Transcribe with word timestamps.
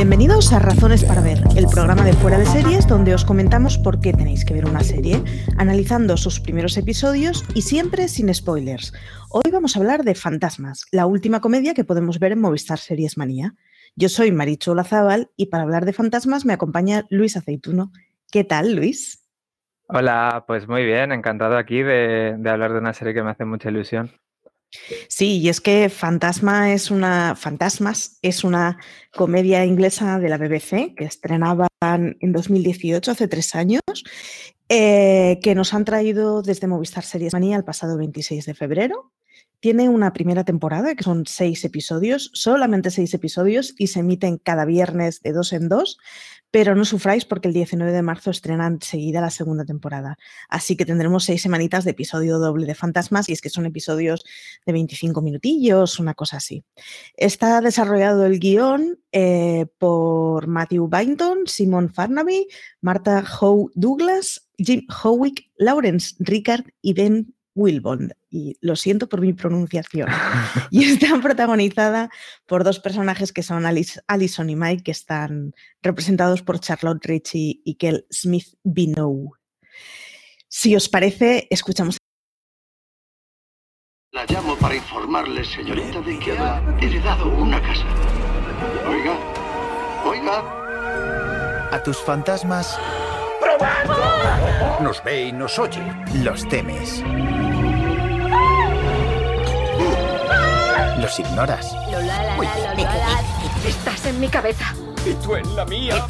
Bienvenidos 0.00 0.50
a 0.54 0.58
Razones 0.58 1.04
para 1.04 1.20
Ver, 1.20 1.40
el 1.58 1.66
programa 1.66 2.02
de 2.06 2.14
Fuera 2.14 2.38
de 2.38 2.46
Series 2.46 2.88
donde 2.88 3.14
os 3.14 3.26
comentamos 3.26 3.76
por 3.76 4.00
qué 4.00 4.14
tenéis 4.14 4.46
que 4.46 4.54
ver 4.54 4.64
una 4.64 4.80
serie, 4.80 5.22
analizando 5.58 6.16
sus 6.16 6.40
primeros 6.40 6.78
episodios 6.78 7.44
y 7.54 7.60
siempre 7.60 8.08
sin 8.08 8.32
spoilers. 8.32 8.94
Hoy 9.28 9.50
vamos 9.52 9.76
a 9.76 9.78
hablar 9.78 10.02
de 10.04 10.14
Fantasmas, 10.14 10.86
la 10.90 11.04
última 11.04 11.42
comedia 11.42 11.74
que 11.74 11.84
podemos 11.84 12.18
ver 12.18 12.32
en 12.32 12.40
Movistar 12.40 12.78
Series 12.78 13.18
Manía. 13.18 13.56
Yo 13.94 14.08
soy 14.08 14.32
Marichu 14.32 14.70
Olazábal 14.70 15.32
y 15.36 15.46
para 15.50 15.64
hablar 15.64 15.84
de 15.84 15.92
fantasmas 15.92 16.46
me 16.46 16.54
acompaña 16.54 17.04
Luis 17.10 17.36
Aceituno. 17.36 17.92
¿Qué 18.32 18.42
tal, 18.42 18.74
Luis? 18.74 19.28
Hola, 19.86 20.44
pues 20.46 20.66
muy 20.66 20.82
bien, 20.86 21.12
encantado 21.12 21.58
aquí 21.58 21.82
de, 21.82 22.40
hablar 22.46 22.72
de 22.72 22.78
una 22.78 22.94
serie 22.94 23.12
que 23.12 23.22
me 23.22 23.32
hace 23.32 23.44
mucha 23.44 23.68
ilusión. 23.68 24.10
Sí, 25.08 25.38
y 25.38 25.48
es 25.48 25.60
que 25.60 25.88
Fantasma 25.88 26.72
es 26.72 26.90
una, 26.90 27.34
Fantasmas 27.36 28.18
es 28.22 28.44
una 28.44 28.78
comedia 29.12 29.64
inglesa 29.64 30.18
de 30.18 30.28
la 30.28 30.38
BBC 30.38 30.94
que 30.96 31.04
estrenaban 31.04 31.68
en 31.80 32.32
2018, 32.32 33.10
hace 33.10 33.28
tres 33.28 33.54
años, 33.54 33.82
eh, 34.68 35.40
que 35.42 35.54
nos 35.54 35.74
han 35.74 35.84
traído 35.84 36.42
desde 36.42 36.68
Movistar 36.68 37.04
Series 37.04 37.32
Manía 37.32 37.56
el 37.56 37.64
pasado 37.64 37.98
26 37.98 38.46
de 38.46 38.54
febrero. 38.54 39.12
Tiene 39.60 39.90
una 39.90 40.12
primera 40.14 40.44
temporada 40.44 40.94
que 40.94 41.04
son 41.04 41.26
seis 41.26 41.64
episodios, 41.64 42.30
solamente 42.32 42.90
seis 42.90 43.12
episodios 43.12 43.74
y 43.76 43.88
se 43.88 44.00
emiten 44.00 44.38
cada 44.38 44.64
viernes 44.64 45.20
de 45.20 45.32
dos 45.32 45.52
en 45.52 45.68
dos, 45.68 45.98
pero 46.50 46.74
no 46.74 46.84
sufráis 46.84 47.24
porque 47.24 47.48
el 47.48 47.54
19 47.54 47.92
de 47.92 48.02
marzo 48.02 48.30
estrenan 48.30 48.74
enseguida 48.74 49.20
la 49.20 49.30
segunda 49.30 49.64
temporada. 49.64 50.18
Así 50.48 50.76
que 50.76 50.86
tendremos 50.86 51.24
seis 51.24 51.42
semanitas 51.42 51.84
de 51.84 51.92
episodio 51.92 52.38
doble 52.38 52.66
de 52.66 52.74
Fantasmas 52.74 53.28
y 53.28 53.32
es 53.32 53.40
que 53.40 53.50
son 53.50 53.66
episodios 53.66 54.24
de 54.66 54.72
25 54.72 55.20
minutillos, 55.22 56.00
una 56.00 56.14
cosa 56.14 56.38
así. 56.38 56.64
Está 57.14 57.60
desarrollado 57.60 58.26
el 58.26 58.40
guion 58.40 58.98
eh, 59.12 59.66
por 59.78 60.46
Matthew 60.46 60.88
Bainton, 60.88 61.46
Simon 61.46 61.92
Farnaby, 61.92 62.48
Marta 62.80 63.22
Howe 63.40 63.70
Douglas, 63.74 64.48
Jim 64.56 64.86
Howick, 65.04 65.50
Lawrence 65.56 66.16
Rickard 66.18 66.64
y 66.82 66.94
Ben 66.94 67.34
Wilbond, 67.54 68.12
y 68.30 68.56
lo 68.60 68.76
siento 68.76 69.08
por 69.08 69.20
mi 69.20 69.32
pronunciación. 69.32 70.08
y 70.70 70.84
está 70.84 71.20
protagonizada 71.20 72.10
por 72.46 72.64
dos 72.64 72.80
personajes 72.80 73.32
que 73.32 73.42
son 73.42 73.64
Alison 73.66 74.50
y 74.50 74.56
Mike, 74.56 74.84
que 74.84 74.90
están 74.90 75.54
representados 75.82 76.42
por 76.42 76.60
Charlotte 76.60 77.04
Ritchie 77.04 77.60
y 77.64 77.74
Kel 77.74 78.06
Smith 78.10 78.54
Binow. 78.62 79.32
Si 80.48 80.74
os 80.74 80.88
parece, 80.88 81.46
escuchamos. 81.50 81.96
La 84.12 84.26
llamo 84.26 84.56
para 84.56 84.74
informarle, 84.74 85.44
señorita, 85.44 86.00
de 86.00 86.18
que 86.18 86.32
ha 86.32 86.60
heredado 86.80 87.28
una 87.28 87.62
casa. 87.62 87.86
Oiga, 88.88 89.16
oiga. 90.04 91.70
A 91.72 91.80
tus 91.84 91.98
fantasmas. 91.98 92.76
Nos 94.80 95.02
ve 95.04 95.26
y 95.26 95.32
nos 95.32 95.58
oye. 95.58 95.82
Los 96.22 96.48
temes. 96.48 97.02
Los 100.98 101.18
ignoras. 101.18 101.74
Estás 103.66 104.06
en 104.06 104.20
mi 104.20 104.28
cabeza. 104.28 104.74
Y 105.04 105.14
tú 105.24 105.36
en 105.36 105.56
la 105.56 105.64
mía. 105.64 106.06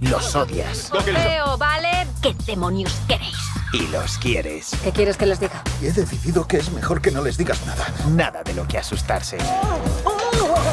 Los 0.00 0.34
odias. 0.34 0.90
Veo, 1.04 1.56
¿vale? 1.58 2.06
¿Qué 2.20 2.34
demonios 2.46 2.92
queréis? 3.08 3.36
Y 3.72 3.86
los 3.88 4.18
quieres. 4.18 4.72
¿Qué 4.84 4.92
quieres 4.92 5.16
que 5.16 5.26
les 5.26 5.40
diga? 5.40 5.62
Y 5.80 5.86
he 5.86 5.92
decidido 5.92 6.46
que 6.46 6.58
es 6.58 6.70
mejor 6.72 7.00
que 7.00 7.10
no 7.10 7.22
les 7.22 7.36
digas 7.36 7.64
nada. 7.66 7.86
Nada 8.10 8.42
de 8.42 8.54
lo 8.54 8.66
que 8.68 8.78
asustarse. 8.78 9.38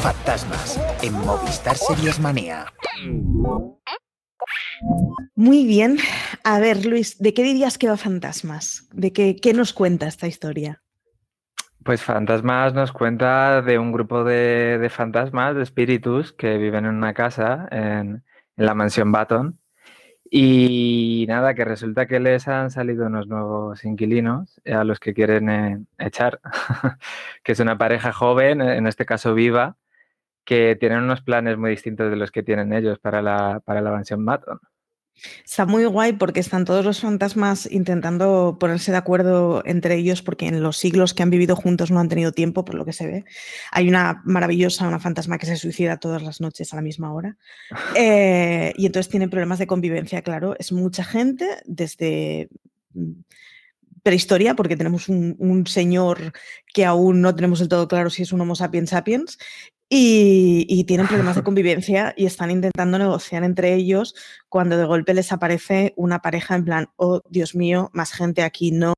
Fantasmas 0.01 0.79
en 1.01 1.13
Movistar 1.13 1.77
Series 1.77 2.19
Manía. 2.19 2.65
Muy 5.35 5.65
bien. 5.65 5.97
A 6.43 6.59
ver, 6.59 6.85
Luis, 6.85 7.17
¿de 7.19 7.33
qué 7.33 7.43
dirías 7.43 7.77
que 7.77 7.87
va 7.87 7.97
Fantasmas? 7.97 8.87
¿De 8.93 9.13
qué, 9.13 9.35
qué 9.35 9.53
nos 9.53 9.73
cuenta 9.73 10.07
esta 10.07 10.27
historia? 10.27 10.81
Pues 11.83 12.03
Fantasmas 12.03 12.73
nos 12.73 12.91
cuenta 12.91 13.61
de 13.61 13.79
un 13.79 13.91
grupo 13.91 14.23
de, 14.23 14.89
fantasmas, 14.91 15.55
de 15.55 15.63
espíritus, 15.63 16.33
que 16.33 16.57
viven 16.57 16.85
en 16.85 16.95
una 16.95 17.13
casa 17.13 17.67
en, 17.71 18.23
la 18.57 18.75
mansión 18.75 19.11
Baton. 19.11 19.59
Y 20.29 21.25
nada, 21.27 21.55
que 21.55 21.65
resulta 21.65 22.05
que 22.05 22.19
les 22.19 22.47
han 22.47 22.69
salido 22.69 23.07
unos 23.07 23.27
nuevos 23.27 23.83
inquilinos 23.85 24.61
a 24.65 24.83
los 24.83 24.99
que 24.99 25.13
quieren 25.13 25.49
eh, 25.49 25.79
echar, 25.97 26.39
que 27.43 27.53
es 27.53 27.59
una 27.59 27.77
pareja 27.77 28.13
joven, 28.13 28.61
en 28.61 28.85
este 28.85 29.05
caso 29.05 29.33
viva, 29.33 29.77
que 30.45 30.75
tienen 30.79 30.99
unos 30.99 31.21
planes 31.21 31.57
muy 31.57 31.71
distintos 31.71 32.11
de 32.11 32.17
los 32.17 32.31
que 32.31 32.43
tienen 32.43 32.73
ellos 32.73 32.99
para 32.99 33.21
la, 33.21 33.61
para 33.65 33.81
la 33.81 33.91
mansión 33.91 34.25
Baton. 34.25 34.59
Está 35.43 35.65
muy 35.65 35.85
guay 35.85 36.13
porque 36.13 36.39
están 36.39 36.65
todos 36.65 36.85
los 36.85 36.99
fantasmas 36.99 37.67
intentando 37.71 38.57
ponerse 38.59 38.91
de 38.91 38.97
acuerdo 38.97 39.61
entre 39.65 39.95
ellos 39.95 40.21
porque 40.21 40.47
en 40.47 40.61
los 40.61 40.77
siglos 40.77 41.13
que 41.13 41.23
han 41.23 41.29
vivido 41.29 41.55
juntos 41.55 41.91
no 41.91 41.99
han 41.99 42.09
tenido 42.09 42.31
tiempo, 42.31 42.65
por 42.65 42.75
lo 42.75 42.85
que 42.85 42.93
se 42.93 43.07
ve. 43.07 43.25
Hay 43.71 43.89
una 43.89 44.21
maravillosa, 44.25 44.87
una 44.87 44.99
fantasma 44.99 45.37
que 45.37 45.45
se 45.45 45.55
suicida 45.55 45.97
todas 45.97 46.21
las 46.21 46.41
noches 46.41 46.71
a 46.73 46.75
la 46.75 46.81
misma 46.81 47.13
hora. 47.13 47.37
Eh, 47.95 48.73
y 48.77 48.85
entonces 48.85 49.09
tienen 49.09 49.29
problemas 49.29 49.59
de 49.59 49.67
convivencia, 49.67 50.21
claro. 50.21 50.55
Es 50.57 50.71
mucha 50.71 51.03
gente 51.03 51.45
desde 51.65 52.49
mm, 52.93 53.11
prehistoria, 54.03 54.55
porque 54.55 54.77
tenemos 54.77 55.09
un, 55.09 55.35
un, 55.39 55.67
señor 55.67 56.33
que 56.73 56.85
aún 56.85 57.21
no 57.21 57.35
tenemos 57.35 57.59
del 57.59 57.67
todo 57.67 57.87
claro 57.87 58.09
si 58.09 58.23
es 58.23 58.31
un 58.31 58.41
Homo 58.41 58.55
sapiens 58.55 58.91
sapiens, 58.91 59.37
y, 59.89 60.83
tienen 60.85 61.07
problemas 61.07 61.35
de 61.35 61.43
convivencia 61.43 62.13
y 62.15 62.25
están 62.25 62.51
intentando 62.51 62.99
negociar 62.99 63.43
entre 63.43 63.73
ellos 63.73 64.15
cuando 64.47 64.77
de 64.77 64.85
golpe 64.85 65.13
les 65.13 65.31
aparece 65.31 65.93
una 65.97 66.21
pareja 66.21 66.55
en 66.55 66.65
plan, 66.65 66.89
oh 66.95 67.21
Dios 67.29 67.55
mío, 67.55 67.89
más 67.93 68.11
gente 68.11 68.43
aquí, 68.43 68.71
no, 68.71 68.93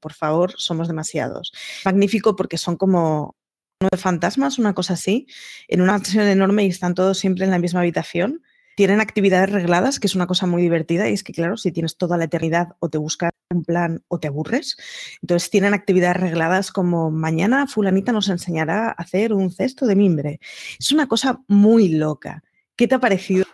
por 0.00 0.14
favor, 0.14 0.54
somos 0.56 0.88
demasiados. 0.88 1.52
Magnífico 1.84 2.34
porque 2.34 2.58
son 2.58 2.76
como 2.76 3.36
de 3.80 3.98
fantasmas, 3.98 4.58
una 4.58 4.74
cosa 4.74 4.94
así, 4.94 5.26
en 5.68 5.82
una 5.82 5.92
mansión 5.92 6.26
enorme 6.26 6.64
y 6.64 6.68
están 6.68 6.94
todos 6.94 7.18
siempre 7.18 7.44
en 7.44 7.50
la 7.50 7.58
misma 7.58 7.80
habitación. 7.80 8.42
Tienen 8.76 9.00
actividades 9.00 9.50
regladas, 9.50 9.98
que 9.98 10.06
es 10.06 10.14
una 10.14 10.26
cosa 10.26 10.46
muy 10.46 10.60
divertida, 10.60 11.08
y 11.08 11.14
es 11.14 11.24
que, 11.24 11.32
claro, 11.32 11.56
si 11.56 11.72
tienes 11.72 11.96
toda 11.96 12.18
la 12.18 12.24
eternidad 12.24 12.76
o 12.78 12.90
te 12.90 12.98
buscas 12.98 13.32
un 13.50 13.64
plan 13.64 14.02
o 14.08 14.20
te 14.20 14.28
aburres. 14.28 14.76
Entonces 15.22 15.50
tienen 15.50 15.72
actividades 15.72 16.18
regladas 16.18 16.70
como 16.70 17.10
mañana 17.10 17.66
fulanita 17.66 18.12
nos 18.12 18.28
enseñará 18.28 18.88
a 18.88 18.92
hacer 18.92 19.32
un 19.32 19.50
cesto 19.50 19.86
de 19.86 19.96
mimbre. 19.96 20.40
Es 20.78 20.92
una 20.92 21.08
cosa 21.08 21.40
muy 21.48 21.88
loca. 21.88 22.42
¿Qué 22.76 22.86
te 22.86 22.96
ha 22.96 23.00
parecido? 23.00 23.46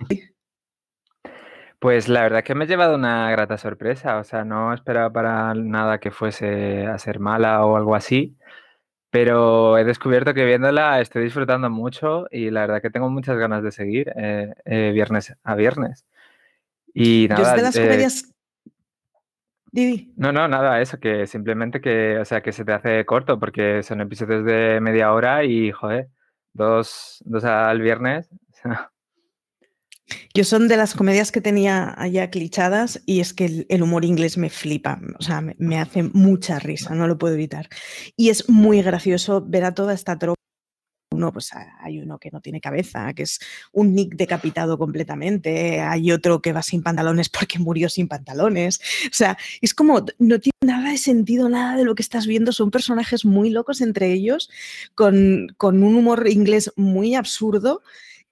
Pues 1.79 2.09
la 2.09 2.23
verdad 2.23 2.43
que 2.43 2.55
me 2.55 2.65
he 2.65 2.69
llevado 2.69 2.97
una 2.97 3.31
grata 3.31 3.59
sorpresa, 3.59 4.19
o 4.19 4.25
sea, 4.25 4.45
no 4.45 4.75
esperaba 4.75 5.13
para 5.13 5.55
nada 5.55 5.99
que 5.99 6.11
fuese 6.11 6.87
a 6.87 6.99
ser 6.99 7.21
mala 7.21 7.65
o 7.65 7.77
algo 7.77 7.95
así, 7.95 8.37
Pero 9.12 9.76
he 9.76 9.85
descubierto 9.85 10.32
que 10.32 10.47
viéndola 10.47 10.99
estoy 11.03 11.25
disfrutando 11.25 11.69
mucho 11.69 12.29
y 12.31 12.49
la 12.49 12.62
verdad 12.62 12.81
que 12.81 12.88
tengo 12.88 13.11
muchas 13.11 13.37
ganas 13.37 13.62
de 13.62 13.70
seguir 13.70 14.11
eh, 14.17 14.55
eh, 14.64 14.91
viernes 14.94 15.35
a 15.43 15.55
viernes. 15.55 16.06
Y 16.94 17.29
Yo 17.29 17.35
nada, 17.35 17.50
es 17.50 17.56
de 17.56 17.62
las 17.62 17.76
eh, 17.76 17.82
comedias. 17.82 18.35
Didi. 19.70 20.14
no, 20.17 20.32
no, 20.32 20.49
nada, 20.49 20.81
eso, 20.81 20.99
que 20.99 21.26
simplemente 21.26 21.82
que, 21.82 22.20
o 22.20 22.25
sea, 22.25 22.41
que 22.41 22.53
se 22.53 22.64
te 22.64 22.73
hace 22.73 23.05
corto 23.05 23.38
porque 23.38 23.82
son 23.82 24.00
episodios 24.00 24.47
de 24.47 24.81
media 24.81 25.12
hora 25.12 25.44
y, 25.44 25.73
joder, 25.73 26.09
dos, 26.55 27.23
dos 27.26 27.44
al 27.44 27.82
viernes. 27.82 28.31
o 28.50 28.55
sea, 28.55 28.92
Yo 30.34 30.44
son 30.44 30.67
de 30.67 30.79
las 30.79 30.94
comedias 30.94 31.31
que 31.31 31.43
tenía 31.43 31.94
allá 31.99 32.31
clichadas 32.31 33.02
y 33.05 33.20
es 33.20 33.34
que 33.34 33.67
el, 33.69 33.82
humor 33.82 34.05
inglés 34.05 34.38
me 34.38 34.49
flipa, 34.49 34.99
o 35.19 35.23
sea, 35.23 35.43
me, 35.43 35.55
me 35.58 35.79
hace 35.79 36.05
mucha 36.05 36.58
risa, 36.58 36.94
no 36.94 37.06
lo 37.06 37.19
puedo 37.19 37.34
evitar. 37.34 37.69
Y 38.17 38.31
es 38.31 38.49
muy 38.49 38.81
gracioso 38.81 39.44
ver 39.46 39.64
a 39.64 39.75
toda 39.75 39.93
esta 39.93 40.19
tropa. 40.19 40.37
Uno, 41.11 41.31
pues 41.31 41.50
hay 41.81 41.99
uno 41.99 42.19
que 42.19 42.31
no 42.31 42.40
tiene 42.40 42.62
cabeza, 42.62 43.12
que 43.12 43.25
es 43.25 43.38
un 43.73 43.94
Nick 43.94 44.14
decapitado 44.14 44.79
completamente, 44.79 45.81
hay 45.82 46.11
otro 46.11 46.40
que 46.40 46.55
va 46.55 46.62
sin 46.62 46.82
pantalones 46.82 47.28
porque 47.28 47.58
murió 47.58 47.90
sin 47.90 48.08
pantalones. 48.08 48.81
O 49.06 49.14
sea, 49.14 49.37
es 49.61 49.75
como, 49.75 50.06
no 50.19 50.40
tiene 50.40 50.56
nada 50.62 50.90
de 50.90 50.96
sentido, 50.96 51.50
nada 51.50 51.76
de 51.76 51.85
lo 51.85 51.94
que 51.94 52.02
estás 52.02 52.26
viendo, 52.26 52.52
son 52.52 52.70
personajes 52.70 53.26
muy 53.26 53.50
locos 53.50 53.82
entre 53.82 54.11
ellos, 54.11 54.49
con, 54.94 55.49
con 55.58 55.82
un 55.82 55.94
humor 55.94 56.26
inglés 56.26 56.73
muy 56.76 57.14
absurdo 57.17 57.82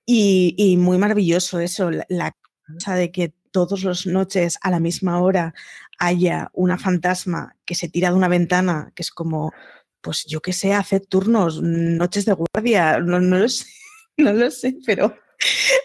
y, 0.07 0.55
y 0.57 0.77
muy 0.77 0.99
maravilloso 0.99 1.61
eso, 1.61 1.91
la, 1.91 2.07
la 2.09 2.33
cosa 2.75 2.95
de 2.95 3.11
que 3.11 3.33
todas 3.51 3.83
las 3.83 4.07
noches 4.07 4.59
a 4.63 4.71
la 4.71 4.81
misma 4.81 5.21
hora 5.21 5.55
haya 5.99 6.51
una 6.55 6.79
fantasma 6.79 7.57
que 7.65 7.75
se 7.75 7.89
tira 7.89 8.11
de 8.11 8.17
una 8.17 8.29
ventana, 8.29 8.93
que 8.95 9.03
es 9.03 9.11
como, 9.11 9.53
pues 10.01 10.25
yo 10.27 10.41
qué 10.41 10.53
sé, 10.53 10.73
hacer 10.73 11.07
turnos, 11.07 11.63
noches 11.63 12.25
de 12.25 12.33
guardia, 12.33 12.99
no, 13.01 13.21
no 13.21 13.39
lo 13.39 13.49
sé, 13.49 13.67
no 14.17 14.33
lo 14.33 14.51
sé, 14.51 14.77
pero 14.87 15.15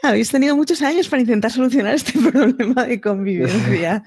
habéis 0.04 0.32
tenido 0.32 0.56
muchos 0.56 0.82
años 0.82 1.08
para 1.08 1.22
intentar 1.22 1.52
solucionar 1.52 1.96
este 1.96 2.18
problema 2.32 2.86
de 2.86 3.02
convivencia. 3.02 4.04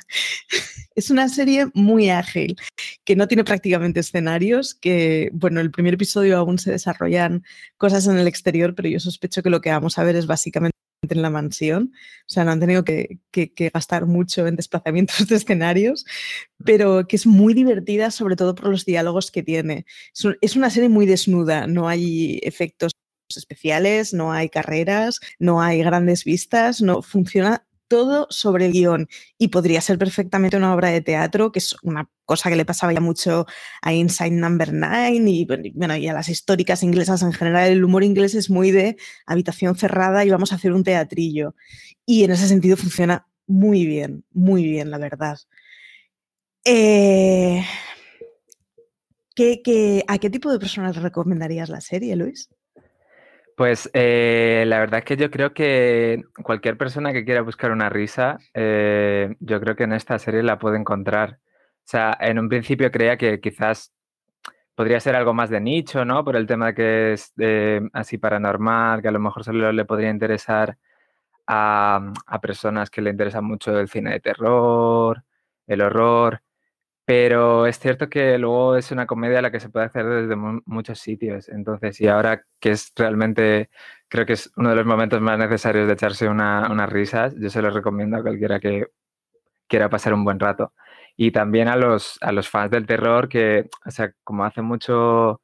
Es 0.99 1.11
una 1.11 1.29
serie 1.29 1.69
muy 1.75 2.11
ágil, 2.11 2.57
que 3.05 3.15
no 3.15 3.29
tiene 3.29 3.45
prácticamente 3.45 4.01
escenarios, 4.01 4.75
que, 4.75 5.31
bueno, 5.33 5.61
el 5.61 5.71
primer 5.71 5.95
episodio 5.95 6.37
aún 6.37 6.59
se 6.59 6.73
desarrollan 6.73 7.45
cosas 7.77 8.09
en 8.09 8.19
el 8.19 8.27
exterior, 8.27 8.75
pero 8.75 8.89
yo 8.89 8.99
sospecho 8.99 9.41
que 9.41 9.49
lo 9.49 9.61
que 9.61 9.71
vamos 9.71 9.97
a 9.97 10.03
ver 10.03 10.17
es 10.17 10.27
básicamente 10.27 10.77
en 11.09 11.23
la 11.23 11.31
mansión. 11.31 11.93
O 12.27 12.29
sea, 12.29 12.45
no 12.45 12.51
han 12.51 12.59
tenido 12.59 12.83
que, 12.83 13.21
gastar 13.73 14.07
mucho 14.07 14.49
en 14.49 14.57
desplazamientos 14.57 15.29
de 15.29 15.37
escenarios, 15.37 16.05
pero 16.65 17.07
que 17.07 17.15
es 17.15 17.29
muy 17.29 17.55
divertida, 17.55 18.11
sobre 18.11 18.35
todo 18.35 18.57
por 18.57 18.67
los 18.67 18.85
diálogos 18.85 19.31
que 19.31 19.45
tiene. 19.45 19.87
Es 20.41 20.57
una 20.57 20.69
serie 20.69 20.89
muy 20.89 21.07
desnuda, 21.07 21.69
no 21.69 21.87
hay 21.89 22.41
efectos 22.43 22.91
especiales, 23.37 24.13
no 24.13 24.33
hay 24.33 24.49
carreras, 24.49 25.21
no 25.39 25.63
hay 25.63 25.79
grandes 25.79 26.25
vistas, 26.25 26.83
no 26.83 27.03
funciona 27.03 27.68
todo 27.89 28.27
sobre 28.31 28.67
el 28.67 28.73
guion 28.73 29.09
y 29.39 29.49
podría 29.49 29.81
ser 29.81 29.99
perfectamente 29.99 30.57
una 30.57 30.75
obra 30.75 30.91
de 30.91 31.01
teatro, 31.01 31.51
que 31.53 31.59
es 31.59 31.75
una 31.83 32.11
cosa 32.27 32.51
que 32.51 32.57
le 32.57 32.65
pasaba 32.67 32.93
ya 32.93 33.01
mucho 33.01 33.47
a 33.83 33.93
Inside 33.95 34.31
Number 34.33 34.73
9 34.73 35.17
y 35.27 35.45
bueno, 35.47 35.63
y 35.67 35.71
bueno, 35.75 35.97
y 35.97 36.07
a 36.09 36.13
las 36.13 36.29
históricas 36.29 36.83
inglesas 36.83 37.23
en 37.23 37.33
general. 37.33 37.71
El 37.71 37.85
humor 37.85 38.05
inglés 38.05 38.35
es 38.35 38.51
muy 38.51 38.71
de 38.71 38.97
habitación 39.27 39.75
cerrada 39.77 40.25
y 40.25 40.31
vamos 40.31 40.53
a 40.53 40.57
hacer 40.57 40.73
un 40.73 40.85
teatrillo. 40.85 41.55
Y 42.07 42.25
en 42.25 42.31
ese 42.33 42.47
sentido 42.49 42.77
funciona 42.77 43.27
muy 43.47 43.87
bien, 43.87 44.25
muy 44.33 44.63
bien, 44.65 44.91
la 44.91 44.99
verdad. 44.99 45.39
Eh, 46.65 47.65
¿qué- 49.35 49.63
qué- 49.63 50.05
a 50.07 50.19
qué 50.19 50.29
tipo 50.31 50.51
de 50.53 50.59
personas 50.59 50.97
recomendarías 50.97 51.69
la 51.71 51.81
serie, 51.81 52.15
Luis? 52.17 52.51
Pues 53.59 53.91
eh, 53.93 54.63
la 54.69 54.79
verdad 54.79 55.01
es 55.01 55.05
que 55.05 55.17
yo 55.17 55.33
creo 55.33 55.53
que 55.53 56.23
cualquier 56.45 56.77
persona 56.79 57.13
que 57.13 57.25
quiera 57.25 57.43
buscar 57.43 57.73
una 57.73 57.89
risa, 57.91 58.39
eh, 58.55 59.35
yo 59.41 59.61
creo 59.61 59.75
que 59.75 59.83
en 59.83 59.95
esta 59.95 60.17
serie 60.21 60.45
la 60.45 60.61
puede 60.61 60.79
encontrar. 60.79 61.41
O 61.43 61.83
sea, 61.91 62.17
en 62.21 62.39
un 62.39 62.49
principio 62.49 62.93
creía 62.93 63.17
que 63.17 63.41
quizás 63.41 63.93
podría 64.77 65.01
ser 65.01 65.17
algo 65.17 65.35
más 65.35 65.51
de 65.51 65.61
nicho, 65.61 66.05
¿no? 66.05 66.25
Por 66.25 66.37
el 66.37 66.47
tema 66.47 66.75
que 66.75 67.15
es 67.15 67.33
eh, 67.39 67.81
así 67.95 68.19
paranormal, 68.19 69.03
que 69.03 69.09
a 69.09 69.13
lo 69.13 69.21
mejor 69.21 69.45
solo 69.45 69.73
le 69.73 69.85
podría 69.87 70.11
interesar 70.11 70.79
a, 71.47 72.13
a 72.27 72.41
personas 72.41 72.91
que 72.91 73.03
le 73.03 73.11
interesa 73.11 73.41
mucho 73.43 73.79
el 73.81 73.89
cine 73.89 74.13
de 74.13 74.21
terror, 74.21 75.25
el 75.67 75.83
horror. 75.83 76.43
Pero 77.09 77.67
es 77.67 77.79
cierto 77.79 78.11
que 78.11 78.37
luego 78.39 78.77
es 78.77 78.91
una 78.93 79.07
comedia 79.07 79.39
a 79.39 79.43
la 79.43 79.51
que 79.51 79.61
se 79.61 79.71
puede 79.71 79.87
hacer 79.87 80.05
desde 80.07 80.37
mu- 80.37 80.61
muchos 80.67 80.99
sitios. 81.01 81.49
Entonces, 81.49 81.99
y 82.03 82.07
ahora 82.09 82.45
que 82.61 82.71
es 82.73 82.93
realmente, 82.97 83.71
creo 84.09 84.27
que 84.27 84.35
es 84.35 84.53
uno 84.57 84.69
de 84.71 84.77
los 84.77 84.85
momentos 84.87 85.21
más 85.23 85.39
necesarios 85.39 85.87
de 85.87 85.95
echarse 85.95 86.29
una- 86.29 86.69
unas 86.71 86.91
risas, 86.93 87.35
yo 87.39 87.49
se 87.51 87.63
lo 87.63 87.71
recomiendo 87.71 88.19
a 88.19 88.23
cualquiera 88.23 88.61
que 88.61 88.89
quiera 89.69 89.91
pasar 89.91 90.15
un 90.15 90.25
buen 90.25 90.41
rato. 90.41 90.75
Y 91.17 91.33
también 91.33 91.69
a 91.69 91.77
los, 91.77 92.19
a 92.23 92.33
los 92.33 92.49
fans 92.51 92.71
del 92.73 92.87
terror 92.87 93.29
que, 93.29 93.69
o 93.87 93.91
sea, 93.93 94.13
como 94.25 94.45
hace 94.45 94.63
mucho, 94.63 95.43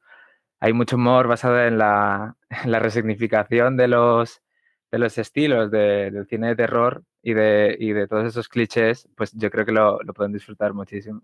hay 0.59 0.73
mucho 0.73 0.97
humor 0.97 1.27
basado 1.27 1.61
en 1.65 1.77
la, 1.79 2.37
en 2.65 2.71
la 2.71 2.79
resignificación 2.79 3.77
de 3.77 3.87
los, 3.89 4.41
de 4.91 4.99
los 4.99 5.17
estilos 5.19 5.71
de- 5.71 6.11
del 6.11 6.27
cine 6.27 6.49
de 6.49 6.55
terror 6.57 7.03
y 7.23 7.33
de, 7.35 7.75
y 7.79 7.93
de 7.93 8.07
todos 8.07 8.25
esos 8.27 8.49
clichés, 8.49 9.09
pues 9.17 9.31
yo 9.33 9.51
creo 9.51 9.65
que 9.65 9.73
lo, 9.73 10.01
lo 10.03 10.13
pueden 10.13 10.33
disfrutar 10.33 10.73
muchísimo. 10.73 11.21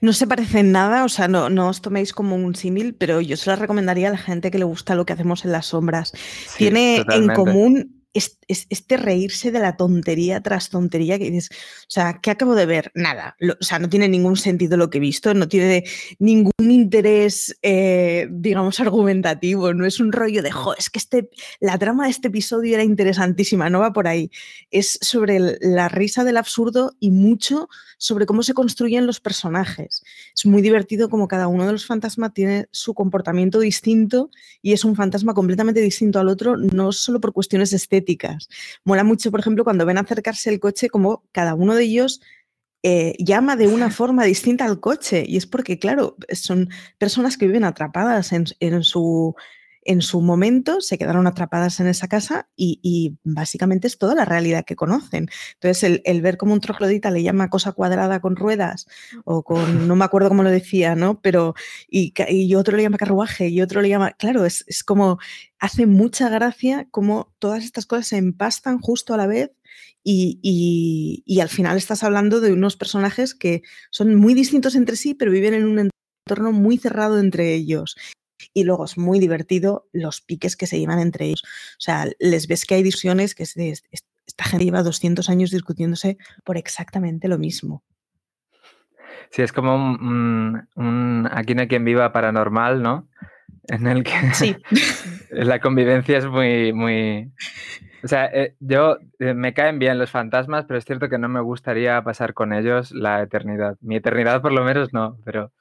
No 0.00 0.12
se 0.12 0.26
parece 0.26 0.60
en 0.60 0.72
nada, 0.72 1.04
o 1.04 1.08
sea, 1.08 1.28
no, 1.28 1.50
no 1.50 1.68
os 1.68 1.80
toméis 1.80 2.12
como 2.12 2.36
un 2.36 2.54
símil, 2.54 2.94
pero 2.94 3.20
yo 3.20 3.36
se 3.36 3.50
la 3.50 3.56
recomendaría 3.56 4.08
a 4.08 4.12
la 4.12 4.18
gente 4.18 4.50
que 4.50 4.58
le 4.58 4.64
gusta 4.64 4.94
lo 4.94 5.04
que 5.04 5.12
hacemos 5.12 5.44
en 5.44 5.52
las 5.52 5.66
sombras. 5.66 6.12
Sí, 6.14 6.58
Tiene 6.58 7.04
en 7.10 7.28
común 7.34 7.95
este 8.16 8.96
reírse 8.96 9.50
de 9.50 9.58
la 9.60 9.76
tontería 9.76 10.40
tras 10.40 10.70
tontería 10.70 11.18
que 11.18 11.30
dices, 11.30 11.50
o 11.52 11.90
sea, 11.90 12.20
¿qué 12.22 12.30
acabo 12.30 12.54
de 12.54 12.66
ver? 12.66 12.90
Nada, 12.94 13.36
Lo- 13.38 13.54
o 13.60 13.64
sea, 13.64 13.78
no 13.78 13.88
tiene 13.88 14.08
ningún 14.08 14.36
sentido 14.36 14.76
lo 14.76 14.90
que 14.90 14.98
he 14.98 15.00
visto, 15.00 15.34
no 15.34 15.48
tiene 15.48 15.84
ningún 16.18 16.52
interés, 16.70 17.56
eh, 17.62 18.28
digamos, 18.30 18.80
argumentativo, 18.80 19.74
no 19.74 19.86
es 19.86 20.00
un 20.00 20.12
rollo 20.12 20.42
de, 20.42 20.50
jo, 20.50 20.74
es 20.76 20.90
que 20.90 20.98
este, 20.98 21.28
la 21.60 21.78
trama 21.78 22.04
de 22.04 22.10
este 22.10 22.28
episodio 22.28 22.74
era 22.74 22.84
interesantísima, 22.84 23.70
no 23.70 23.80
va 23.80 23.92
por 23.92 24.08
ahí, 24.08 24.30
es 24.70 24.98
sobre 25.02 25.38
la 25.60 25.88
risa 25.88 26.24
del 26.24 26.36
absurdo 26.36 26.94
y 27.00 27.10
mucho 27.10 27.68
sobre 27.98 28.26
cómo 28.26 28.42
se 28.42 28.54
construyen 28.54 29.06
los 29.06 29.20
personajes. 29.20 30.02
Es 30.34 30.46
muy 30.46 30.62
divertido 30.62 31.08
como 31.08 31.28
cada 31.28 31.48
uno 31.48 31.66
de 31.66 31.72
los 31.72 31.86
fantasmas 31.86 32.32
tiene 32.34 32.66
su 32.70 32.94
comportamiento 32.94 33.58
distinto 33.60 34.30
y 34.62 34.72
es 34.72 34.84
un 34.84 34.96
fantasma 34.96 35.34
completamente 35.34 35.80
distinto 35.80 36.18
al 36.18 36.28
otro, 36.28 36.56
no 36.56 36.92
solo 36.92 37.20
por 37.20 37.32
cuestiones 37.32 37.72
estéticas. 37.72 38.05
Mola 38.84 39.04
mucho, 39.04 39.30
por 39.30 39.40
ejemplo, 39.40 39.64
cuando 39.64 39.86
ven 39.86 39.98
acercarse 39.98 40.50
el 40.50 40.60
coche, 40.60 40.88
como 40.88 41.24
cada 41.32 41.54
uno 41.54 41.74
de 41.74 41.84
ellos 41.84 42.20
eh, 42.82 43.14
llama 43.18 43.56
de 43.56 43.66
una 43.66 43.90
forma 43.90 44.24
distinta 44.24 44.64
al 44.64 44.80
coche. 44.80 45.24
Y 45.26 45.36
es 45.36 45.46
porque, 45.46 45.78
claro, 45.78 46.16
son 46.32 46.70
personas 46.98 47.36
que 47.36 47.46
viven 47.46 47.64
atrapadas 47.64 48.32
en, 48.32 48.44
en 48.60 48.82
su, 48.84 49.34
en 49.86 50.02
su 50.02 50.20
momento, 50.20 50.80
se 50.80 50.98
quedaron 50.98 51.26
atrapadas 51.26 51.80
en 51.80 51.86
esa 51.86 52.08
casa 52.08 52.48
y, 52.56 52.80
y 52.82 53.16
básicamente 53.24 53.86
es 53.86 53.98
toda 53.98 54.14
la 54.14 54.24
realidad 54.24 54.64
que 54.64 54.76
conocen. 54.76 55.28
Entonces, 55.54 55.82
el, 55.84 56.02
el 56.04 56.22
ver 56.22 56.36
como 56.36 56.52
un 56.52 56.60
troglodita 56.60 57.10
le 57.10 57.22
llama 57.22 57.50
cosa 57.50 57.72
cuadrada 57.72 58.20
con 58.20 58.36
ruedas 58.36 58.86
o 59.24 59.42
con, 59.42 59.88
no 59.88 59.96
me 59.96 60.04
acuerdo 60.04 60.28
cómo 60.28 60.42
lo 60.42 60.50
decía, 60.50 60.94
¿no? 60.94 61.20
Pero, 61.20 61.54
y, 61.88 62.12
otro 62.54 62.76
le 62.76 62.82
llama 62.82 62.98
carruaje 62.98 63.48
y 63.48 63.62
otro 63.62 63.80
le 63.82 63.88
llama, 63.88 64.12
claro, 64.12 64.44
es, 64.44 64.64
es 64.66 64.82
como, 64.84 65.18
hace 65.58 65.86
mucha 65.86 66.28
gracia 66.28 66.86
como 66.90 67.34
todas 67.38 67.64
estas 67.64 67.86
cosas 67.86 68.08
se 68.08 68.16
empastan 68.16 68.78
justo 68.78 69.14
a 69.14 69.16
la 69.16 69.26
vez 69.26 69.50
y, 70.02 70.38
y- 70.42 71.22
y 71.26 71.40
al 71.40 71.48
final 71.48 71.76
estás 71.76 72.02
hablando 72.02 72.40
de 72.40 72.52
unos 72.52 72.76
personajes 72.76 73.34
que 73.34 73.62
son 73.90 74.14
muy 74.14 74.34
distintos 74.34 74.74
entre 74.74 74.96
sí, 74.96 75.14
pero 75.14 75.30
viven 75.32 75.54
en 75.54 75.66
un 75.66 75.90
entorno 76.26 76.52
muy 76.52 76.78
cerrado 76.78 77.18
entre 77.18 77.54
ellos. 77.54 77.96
Y 78.58 78.64
luego 78.64 78.86
es 78.86 78.96
muy 78.96 79.18
divertido 79.20 79.86
los 79.92 80.22
piques 80.22 80.56
que 80.56 80.66
se 80.66 80.78
llevan 80.78 80.98
entre 80.98 81.26
ellos. 81.26 81.42
O 81.44 81.80
sea, 81.80 82.06
les 82.18 82.48
ves 82.48 82.64
que 82.64 82.74
hay 82.76 82.82
discusiones 82.82 83.34
que 83.34 83.42
es 83.42 83.52
de- 83.52 83.68
es- 83.68 83.84
esta 84.26 84.44
gente 84.44 84.64
lleva 84.64 84.82
200 84.82 85.28
años 85.28 85.50
discutiéndose 85.50 86.16
por 86.42 86.56
exactamente 86.56 87.28
lo 87.28 87.36
mismo. 87.36 87.82
Sí, 89.30 89.42
es 89.42 89.52
como 89.52 89.74
un 89.76 91.28
aquí 91.30 91.54
no 91.54 91.60
hay 91.60 91.68
quien 91.68 91.84
viva 91.84 92.12
paranormal, 92.12 92.82
¿no? 92.82 93.08
En 93.68 93.86
el 93.86 94.02
que 94.02 94.12
Sí. 94.32 94.56
la 95.30 95.60
convivencia 95.60 96.16
es 96.16 96.24
muy, 96.26 96.72
muy... 96.72 97.30
O 98.04 98.08
sea, 98.08 98.24
eh, 98.26 98.54
yo 98.60 98.96
eh, 99.18 99.34
me 99.34 99.52
caen 99.52 99.78
bien 99.78 99.98
los 99.98 100.10
fantasmas, 100.10 100.64
pero 100.66 100.78
es 100.78 100.84
cierto 100.86 101.10
que 101.10 101.18
no 101.18 101.28
me 101.28 101.40
gustaría 101.40 102.00
pasar 102.02 102.32
con 102.32 102.54
ellos 102.54 102.90
la 102.92 103.20
eternidad. 103.20 103.76
Mi 103.82 103.96
eternidad 103.96 104.40
por 104.40 104.52
lo 104.52 104.64
menos 104.64 104.94
no, 104.94 105.18
pero 105.26 105.52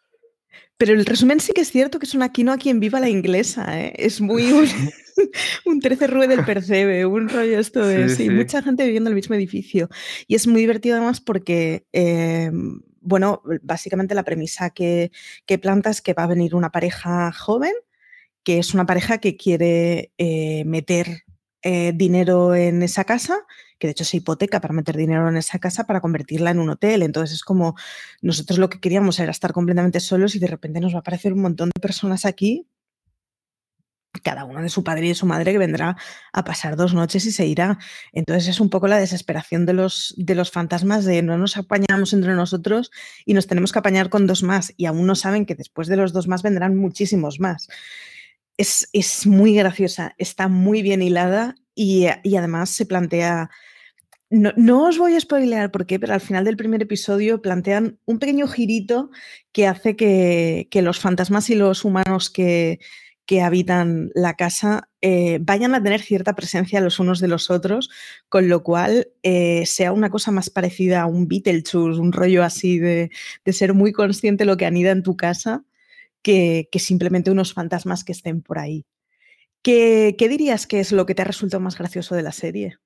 Pero 0.77 0.93
el 0.93 1.05
resumen 1.05 1.39
sí 1.39 1.53
que 1.53 1.61
es 1.61 1.71
cierto 1.71 1.99
que 1.99 2.05
es 2.05 2.13
un 2.15 2.21
aquí 2.23 2.43
no 2.43 2.51
a 2.51 2.57
quien 2.57 2.79
viva 2.79 2.99
la 2.99 3.09
inglesa, 3.09 3.79
¿eh? 3.79 3.93
Es 3.97 4.19
muy 4.19 4.43
un, 4.51 4.67
un 5.65 5.79
13 5.79 6.07
rue 6.07 6.27
del 6.27 6.43
percebe, 6.45 7.05
un 7.05 7.29
rollo 7.29 7.59
esto 7.59 7.85
de 7.85 8.09
Sí, 8.09 8.15
sí, 8.15 8.23
sí. 8.23 8.29
mucha 8.29 8.61
gente 8.61 8.85
viviendo 8.85 9.09
en 9.09 9.13
el 9.13 9.15
mismo 9.15 9.35
edificio. 9.35 9.89
Y 10.27 10.35
es 10.35 10.47
muy 10.47 10.61
divertido 10.61 10.95
además 10.95 11.21
porque, 11.21 11.85
eh, 11.93 12.51
bueno, 12.99 13.41
básicamente 13.61 14.15
la 14.15 14.23
premisa 14.23 14.69
que, 14.71 15.11
que 15.45 15.57
planta 15.59 15.89
es 15.89 16.01
que 16.01 16.13
va 16.13 16.23
a 16.23 16.27
venir 16.27 16.55
una 16.55 16.71
pareja 16.71 17.31
joven, 17.31 17.73
que 18.43 18.59
es 18.59 18.73
una 18.73 18.85
pareja 18.85 19.19
que 19.19 19.37
quiere 19.37 20.11
eh, 20.17 20.63
meter 20.65 21.23
eh, 21.61 21.93
dinero 21.95 22.53
en 22.53 22.83
esa 22.83 23.05
casa, 23.05 23.39
que 23.79 23.87
de 23.87 23.91
hecho 23.91 24.05
se 24.05 24.17
hipoteca 24.17 24.61
para 24.61 24.73
meter 24.73 24.97
dinero 24.97 25.27
en 25.29 25.37
esa 25.37 25.59
casa 25.59 25.85
para 25.85 26.01
convertirla 26.01 26.51
en 26.51 26.59
un 26.59 26.69
hotel. 26.69 27.03
Entonces 27.03 27.35
es 27.35 27.43
como 27.43 27.75
nosotros 28.21 28.59
lo 28.59 28.69
que 28.69 28.79
queríamos 28.79 29.19
era 29.19 29.31
estar 29.31 29.53
completamente 29.53 29.99
solos 29.99 30.35
y 30.35 30.39
de 30.39 30.47
repente 30.47 30.79
nos 30.79 30.93
va 30.93 30.97
a 30.97 30.99
aparecer 31.01 31.33
un 31.33 31.41
montón 31.41 31.69
de 31.73 31.81
personas 31.81 32.25
aquí 32.25 32.67
cada 34.21 34.45
uno 34.45 34.61
de 34.61 34.69
su 34.69 34.83
padre 34.83 35.05
y 35.05 35.09
de 35.09 35.15
su 35.15 35.25
madre 35.25 35.51
que 35.51 35.57
vendrá 35.57 35.97
a 36.33 36.43
pasar 36.43 36.75
dos 36.75 36.93
noches 36.93 37.25
y 37.25 37.31
se 37.31 37.45
irá. 37.45 37.79
Entonces 38.11 38.47
es 38.47 38.59
un 38.59 38.69
poco 38.69 38.87
la 38.87 38.97
desesperación 38.97 39.65
de 39.65 39.73
los, 39.73 40.13
de 40.17 40.35
los 40.35 40.51
fantasmas 40.51 41.05
de 41.05 41.21
no 41.21 41.37
nos 41.37 41.57
apañamos 41.57 42.13
entre 42.13 42.33
nosotros 42.33 42.91
y 43.25 43.33
nos 43.33 43.47
tenemos 43.47 43.71
que 43.71 43.79
apañar 43.79 44.09
con 44.09 44.27
dos 44.27 44.43
más 44.43 44.73
y 44.77 44.85
aún 44.85 45.05
no 45.05 45.15
saben 45.15 45.45
que 45.45 45.55
después 45.55 45.87
de 45.87 45.97
los 45.97 46.13
dos 46.13 46.27
más 46.27 46.43
vendrán 46.43 46.75
muchísimos 46.75 47.39
más. 47.39 47.67
Es, 48.57 48.87
es 48.93 49.27
muy 49.27 49.53
graciosa, 49.53 50.15
está 50.17 50.47
muy 50.47 50.81
bien 50.81 51.01
hilada 51.01 51.55
y, 51.75 52.07
y 52.23 52.35
además 52.37 52.71
se 52.71 52.85
plantea... 52.85 53.49
No, 54.31 54.87
os 54.87 54.97
voy 54.97 55.15
a 55.15 55.19
spoilear 55.19 55.71
por 55.71 55.85
qué, 55.85 55.99
pero 55.99 56.13
al 56.13 56.19
final 56.19 56.43
del 56.43 56.57
primer 56.57 56.81
episodio 56.81 57.41
plantean 57.41 57.99
un 58.05 58.17
pequeño 58.17 58.47
girito 58.47 59.11
que 59.51 59.67
hace 59.67 59.95
que, 59.95 60.67
los 60.81 60.99
fantasmas 60.99 61.49
y 61.51 61.55
los 61.55 61.85
humanos 61.85 62.31
que, 62.31 62.79
que 63.25 63.41
habitan 63.41 64.09
la 64.15 64.33
casa 64.33 64.89
eh, 65.01 65.37
vayan 65.41 65.75
a 65.75 65.83
tener 65.83 66.01
cierta 66.01 66.35
presencia 66.35 66.81
los 66.81 66.99
unos 66.99 67.19
de 67.19 67.27
los 67.27 67.51
otros, 67.51 67.91
con 68.27 68.49
lo 68.49 68.63
cual 68.63 69.09
eh, 69.21 69.65
sea 69.67 69.91
una 69.91 70.09
cosa 70.09 70.31
más 70.31 70.49
parecida 70.49 71.03
a 71.03 71.05
un 71.05 71.27
Beetlejuice, 71.27 71.99
un 71.99 72.11
rollo 72.11 72.43
así 72.43 72.79
de, 72.79 73.11
de, 73.45 73.53
ser 73.53 73.73
muy 73.75 73.93
consciente 73.93 74.43
lo 74.45 74.57
que 74.57 74.65
anida 74.65 74.91
en 74.91 75.03
tu 75.03 75.15
casa, 75.15 75.63
que, 76.23 76.67
que 76.71 76.79
simplemente 76.79 77.31
unos 77.31 77.53
fantasmas 77.53 78.03
que 78.03 78.11
estén 78.11 78.41
por 78.41 78.57
ahí. 78.57 78.85
¿Qué, 79.65 80.15
¿Qué, 80.15 80.29
dirías 80.29 80.67
que 80.67 80.79
es 80.79 80.91
lo 80.91 81.07
que 81.07 81.15
te 81.15 81.23
ha 81.23 81.25
resultado 81.25 81.59
más 81.59 81.75
gracioso 81.75 82.13
de 82.13 82.21
la 82.21 82.31
serie? 82.31 82.77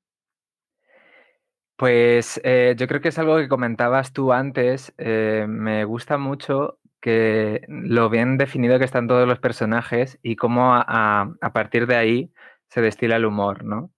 Pues 1.75 2.39
eh, 2.45 2.73
yo 2.77 2.87
creo 2.87 3.01
que 3.01 3.09
es 3.09 3.19
algo 3.19 3.35
que 3.35 3.49
comentabas 3.49 4.13
tú 4.13 4.31
antes. 4.31 4.93
Eh, 4.97 5.45
me 5.49 5.83
gusta 5.83 6.17
mucho 6.17 6.79
que 7.01 7.65
lo 7.67 8.09
bien 8.09 8.37
definido 8.37 8.79
que 8.79 8.85
están 8.85 9.09
todos 9.09 9.27
los 9.27 9.39
personajes 9.39 10.19
y 10.23 10.37
cómo 10.37 10.73
a, 10.73 11.35
partir 11.53 11.85
de 11.85 11.97
ahí 11.97 12.31
se 12.69 12.79
destila 12.79 13.17
el 13.17 13.25
humor, 13.25 13.65
¿no? 13.65 13.79
O 13.79 13.91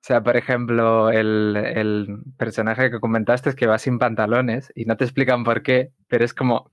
sea, 0.00 0.20
por 0.20 0.36
ejemplo, 0.36 1.10
el, 1.10 1.54
el, 1.56 2.24
personaje 2.36 2.90
que 2.90 2.98
comentaste 2.98 3.50
es 3.50 3.54
que 3.54 3.68
va 3.68 3.78
sin 3.78 4.00
pantalones 4.00 4.72
y 4.74 4.86
no 4.86 4.96
te 4.96 5.04
explican 5.04 5.44
por 5.44 5.62
qué, 5.62 5.92
pero 6.08 6.24
es 6.24 6.34
como, 6.34 6.56
o 6.56 6.72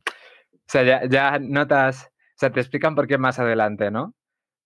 sea, 0.66 0.82
ya, 0.82 1.06
ya 1.08 1.38
notas, 1.38 2.06
o 2.06 2.38
sea, 2.38 2.52
te 2.52 2.62
explican 2.62 2.96
por 2.96 3.06
qué 3.06 3.20
más 3.20 3.38
adelante, 3.38 3.92
¿no? 3.92 4.16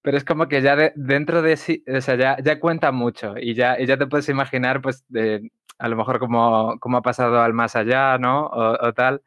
Pero 0.02 0.18
es 0.18 0.24
como 0.26 0.48
que 0.48 0.62
ya 0.62 0.76
de, 0.76 0.94
dentro 0.96 1.42
de 1.42 1.58
sí, 1.58 1.84
o 1.88 2.02
sea, 2.02 2.16
ya, 2.16 2.38
ya 2.44 2.60
cuenta 2.60 2.92
mucho 2.92 3.36
y 3.38 3.54
ya, 3.54 3.80
y 3.80 3.86
ya 3.86 3.98
te 3.98 4.08
puedes 4.08 4.30
imaginar, 4.30 4.82
pues, 4.82 5.06
de, 5.10 5.52
a 5.78 5.88
lo 5.90 5.96
mejor 5.98 6.20
cómo, 6.20 6.78
cómo 6.80 6.98
ha 6.98 7.02
pasado 7.02 7.42
al 7.42 7.54
más 7.54 7.76
allá, 7.76 8.18
¿no? 8.18 8.48
O, 8.48 8.88
o 8.88 8.94
tal. 8.94 9.22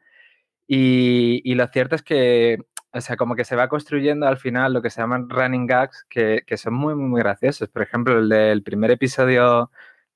Y, 0.67 1.41
y, 1.43 1.55
lo 1.55 1.67
cierto 1.67 1.95
es 1.95 2.03
que, 2.03 2.59
o 2.93 3.01
sea, 3.01 3.17
como 3.17 3.35
que 3.35 3.45
se 3.45 3.55
va 3.55 3.69
construyendo 3.69 4.27
al 4.27 4.37
final 4.37 4.73
lo 4.73 4.81
que 4.81 4.89
se 4.89 5.01
llaman 5.01 5.29
running 5.29 5.67
gags, 5.67 6.05
que, 6.09 6.43
que 6.47 6.57
son 6.57 6.73
muy, 6.75 6.95
muy 6.95 7.21
graciosos. 7.21 7.69
Por 7.69 7.81
ejemplo, 7.83 8.17
el 8.19 8.29
del 8.29 8.63
primer 8.63 8.91
episodio 8.91 9.71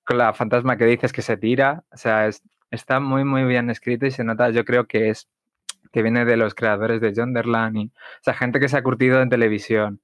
con 0.06 0.18
la 0.18 0.34
fantasma 0.34 0.78
que 0.78 0.86
dices 0.86 1.14
que 1.14 1.22
se 1.22 1.38
tira, 1.38 1.84
o 1.92 1.98
sea, 1.98 2.28
es, 2.28 2.44
está 2.72 3.00
muy, 3.00 3.24
muy 3.26 3.44
bien 3.46 3.70
escrito 3.70 4.06
y 4.06 4.12
se 4.12 4.24
nota, 4.24 4.50
yo 4.52 4.66
creo 4.66 4.88
que 4.88 5.10
es 5.10 5.28
que 5.92 6.02
viene 6.04 6.26
de 6.26 6.38
los 6.38 6.56
creadores 6.56 7.02
de 7.02 7.14
Jonderland 7.16 7.78
y, 7.78 7.86
o 7.88 7.92
sea, 8.24 8.34
gente 8.34 8.60
que 8.60 8.70
se 8.70 8.78
ha 8.78 8.84
curtido 8.84 9.22
en 9.22 9.30
televisión. 9.30 10.02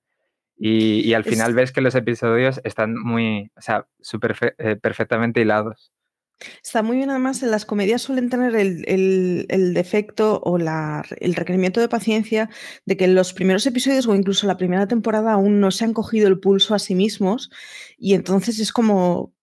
Y, 0.56 1.02
y 1.02 1.14
al 1.14 1.24
final 1.24 1.52
es... 1.52 1.56
ves 1.56 1.72
que 1.72 1.82
los 1.82 1.96
episodios 1.96 2.62
están 2.64 2.96
muy, 2.96 3.52
o 3.56 3.62
sea, 3.62 3.88
super, 4.02 4.56
eh, 4.58 4.76
perfectamente 4.76 5.42
hilados. 5.42 5.92
Está 6.64 6.84
muy 6.84 6.98
bien, 6.98 7.10
además, 7.10 7.42
en 7.44 7.52
las 7.52 7.66
comedias 7.66 8.02
suelen 8.02 8.30
tener 8.30 8.56
el, 8.56 8.84
el, 8.88 9.46
el 9.50 9.74
defecto 9.74 10.42
o 10.44 10.58
la, 10.58 11.06
el 11.20 11.36
requerimiento 11.36 11.80
de 11.80 11.88
paciencia 11.88 12.50
de 12.86 12.98
que 12.98 13.06
en 13.06 13.16
los 13.16 13.34
primeros 13.34 13.66
episodios 13.66 14.08
o 14.08 14.16
incluso 14.16 14.48
la 14.48 14.58
primera 14.58 14.88
temporada 14.88 15.34
aún 15.34 15.60
no 15.60 15.72
se 15.72 15.86
han 15.86 15.94
cogido 15.94 16.28
el 16.28 16.40
pulso 16.40 16.76
a 16.76 16.80
sí 16.80 16.96
mismos 16.96 17.50
y 17.98 18.14
entonces 18.14 18.60
es 18.60 18.74
como, 18.74 19.34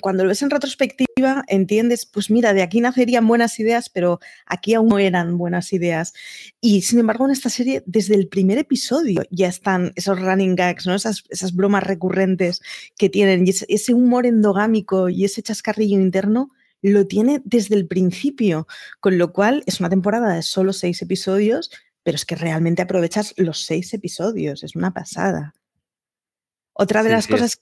cuando 0.00 0.24
lo 0.24 0.28
ves 0.28 0.42
en 0.42 0.50
retrospectiva, 0.50 1.44
entiendes, 1.46 2.06
pues 2.06 2.30
mira, 2.30 2.54
de 2.54 2.62
aquí 2.62 2.80
nacerían 2.80 3.26
buenas 3.26 3.58
ideas, 3.60 3.90
pero 3.90 4.18
aquí 4.46 4.74
aún 4.74 4.88
no 4.88 4.98
eran 4.98 5.36
buenas 5.36 5.72
ideas. 5.72 6.14
Y 6.60 6.82
sin 6.82 6.98
embargo, 7.00 7.26
en 7.26 7.32
esta 7.32 7.50
serie, 7.50 7.82
desde 7.86 8.14
el 8.14 8.28
primer 8.28 8.58
episodio 8.58 9.22
ya 9.30 9.48
están 9.48 9.92
esos 9.94 10.20
running 10.20 10.54
gags, 10.54 10.86
¿no? 10.86 10.94
esas, 10.94 11.24
esas 11.28 11.54
bromas 11.54 11.82
recurrentes 11.82 12.62
que 12.96 13.10
tienen, 13.10 13.46
y 13.46 13.50
ese, 13.50 13.66
ese 13.68 13.94
humor 13.94 14.26
endogámico 14.26 15.08
y 15.08 15.24
ese 15.24 15.42
chascarrillo 15.42 15.96
interno 15.96 16.50
lo 16.80 17.06
tiene 17.06 17.42
desde 17.44 17.74
el 17.74 17.86
principio, 17.86 18.66
con 19.00 19.18
lo 19.18 19.32
cual 19.32 19.64
es 19.66 19.80
una 19.80 19.90
temporada 19.90 20.34
de 20.34 20.42
solo 20.42 20.72
seis 20.72 21.02
episodios, 21.02 21.70
pero 22.02 22.16
es 22.16 22.24
que 22.24 22.36
realmente 22.36 22.82
aprovechas 22.82 23.34
los 23.36 23.64
seis 23.64 23.92
episodios, 23.92 24.62
es 24.62 24.76
una 24.76 24.94
pasada. 24.94 25.54
Otra 26.72 27.02
de 27.02 27.08
sí, 27.08 27.14
las 27.14 27.24
sí, 27.24 27.32
cosas 27.32 27.60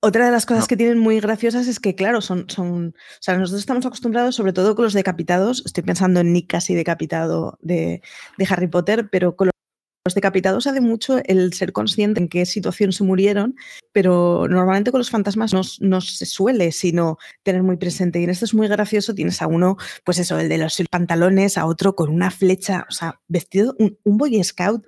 otra 0.00 0.26
de 0.26 0.32
las 0.32 0.46
cosas 0.46 0.64
no. 0.64 0.68
que 0.68 0.76
tienen 0.76 0.98
muy 0.98 1.20
graciosas 1.20 1.66
es 1.66 1.78
que, 1.78 1.94
claro, 1.94 2.20
son, 2.20 2.46
son. 2.48 2.94
O 2.96 3.22
sea, 3.22 3.36
nosotros 3.36 3.60
estamos 3.60 3.84
acostumbrados, 3.86 4.34
sobre 4.34 4.52
todo 4.52 4.74
con 4.74 4.84
los 4.84 4.94
decapitados. 4.94 5.62
Estoy 5.66 5.84
pensando 5.84 6.20
en 6.20 6.32
Nick 6.32 6.48
casi 6.48 6.74
decapitado 6.74 7.58
de, 7.60 8.02
de 8.38 8.46
Harry 8.48 8.66
Potter, 8.66 9.08
pero 9.10 9.36
con 9.36 9.50
los 10.06 10.14
decapitados 10.14 10.66
hace 10.66 10.80
mucho 10.80 11.18
el 11.26 11.52
ser 11.52 11.72
consciente 11.72 12.20
en 12.20 12.28
qué 12.28 12.46
situación 12.46 12.92
se 12.92 13.04
murieron, 13.04 13.56
pero 13.92 14.46
normalmente 14.48 14.90
con 14.90 14.98
los 15.00 15.10
fantasmas 15.10 15.52
no, 15.52 15.60
no, 15.80 16.00
se 16.00 16.24
suele, 16.24 16.72
sino 16.72 17.18
tener 17.42 17.62
muy 17.62 17.76
presente. 17.76 18.18
Y 18.18 18.24
en 18.24 18.30
esto 18.30 18.46
es 18.46 18.54
muy 18.54 18.68
gracioso, 18.68 19.14
tienes 19.14 19.42
a 19.42 19.46
uno, 19.46 19.76
pues 20.04 20.18
eso, 20.18 20.38
el 20.38 20.48
de 20.48 20.56
los 20.56 20.82
pantalones, 20.90 21.58
a 21.58 21.66
otro 21.66 21.94
con 21.94 22.08
una 22.08 22.30
flecha, 22.30 22.86
o 22.88 22.92
sea, 22.92 23.20
vestido, 23.28 23.76
un, 23.78 23.98
un 24.04 24.16
boy 24.16 24.42
scout 24.42 24.86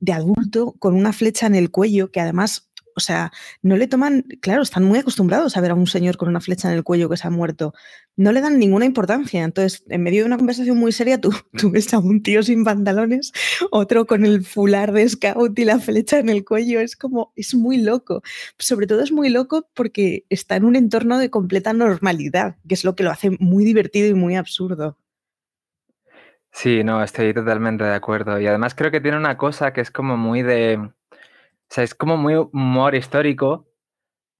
de 0.00 0.12
adulto 0.12 0.74
con 0.78 0.94
una 0.94 1.12
flecha 1.12 1.46
en 1.46 1.54
el 1.54 1.70
cuello, 1.70 2.10
que 2.10 2.20
además 2.20 2.69
o 2.96 3.00
sea, 3.00 3.32
no 3.62 3.76
le 3.76 3.86
toman, 3.86 4.22
claro, 4.40 4.62
están 4.62 4.84
muy 4.84 4.98
acostumbrados 4.98 5.56
a 5.56 5.60
ver 5.60 5.70
a 5.70 5.74
un 5.74 5.86
señor 5.86 6.16
con 6.16 6.28
una 6.28 6.40
flecha 6.40 6.68
en 6.70 6.76
el 6.76 6.84
cuello 6.84 7.08
que 7.08 7.16
se 7.16 7.26
ha 7.26 7.30
muerto. 7.30 7.72
No 8.16 8.32
le 8.32 8.40
dan 8.40 8.58
ninguna 8.58 8.84
importancia. 8.84 9.44
Entonces, 9.44 9.84
en 9.88 10.02
medio 10.02 10.22
de 10.22 10.26
una 10.26 10.36
conversación 10.36 10.76
muy 10.76 10.92
seria, 10.92 11.20
tú, 11.20 11.30
tú 11.58 11.70
ves 11.70 11.92
a 11.94 11.98
un 11.98 12.22
tío 12.22 12.42
sin 12.42 12.64
pantalones, 12.64 13.32
otro 13.70 14.06
con 14.06 14.24
el 14.24 14.44
fular 14.44 14.92
de 14.92 15.08
scout 15.08 15.58
y 15.58 15.64
la 15.64 15.78
flecha 15.78 16.18
en 16.18 16.28
el 16.28 16.44
cuello. 16.44 16.80
Es 16.80 16.96
como, 16.96 17.32
es 17.36 17.54
muy 17.54 17.78
loco. 17.78 18.22
Sobre 18.58 18.86
todo 18.86 19.02
es 19.02 19.12
muy 19.12 19.30
loco 19.30 19.68
porque 19.74 20.24
está 20.28 20.56
en 20.56 20.64
un 20.64 20.76
entorno 20.76 21.18
de 21.18 21.30
completa 21.30 21.72
normalidad, 21.72 22.56
que 22.68 22.74
es 22.74 22.84
lo 22.84 22.94
que 22.94 23.04
lo 23.04 23.10
hace 23.10 23.30
muy 23.38 23.64
divertido 23.64 24.08
y 24.08 24.14
muy 24.14 24.36
absurdo. 24.36 24.96
Sí, 26.52 26.82
no, 26.84 27.02
estoy 27.02 27.32
totalmente 27.32 27.84
de 27.84 27.94
acuerdo. 27.94 28.40
Y 28.40 28.46
además 28.46 28.74
creo 28.74 28.90
que 28.90 29.00
tiene 29.00 29.16
una 29.16 29.36
cosa 29.36 29.72
que 29.72 29.80
es 29.80 29.90
como 29.90 30.16
muy 30.16 30.42
de 30.42 30.90
o 31.70 31.74
sea, 31.74 31.84
es 31.84 31.94
como 31.94 32.16
muy 32.16 32.34
humor 32.34 32.96
histórico, 32.96 33.68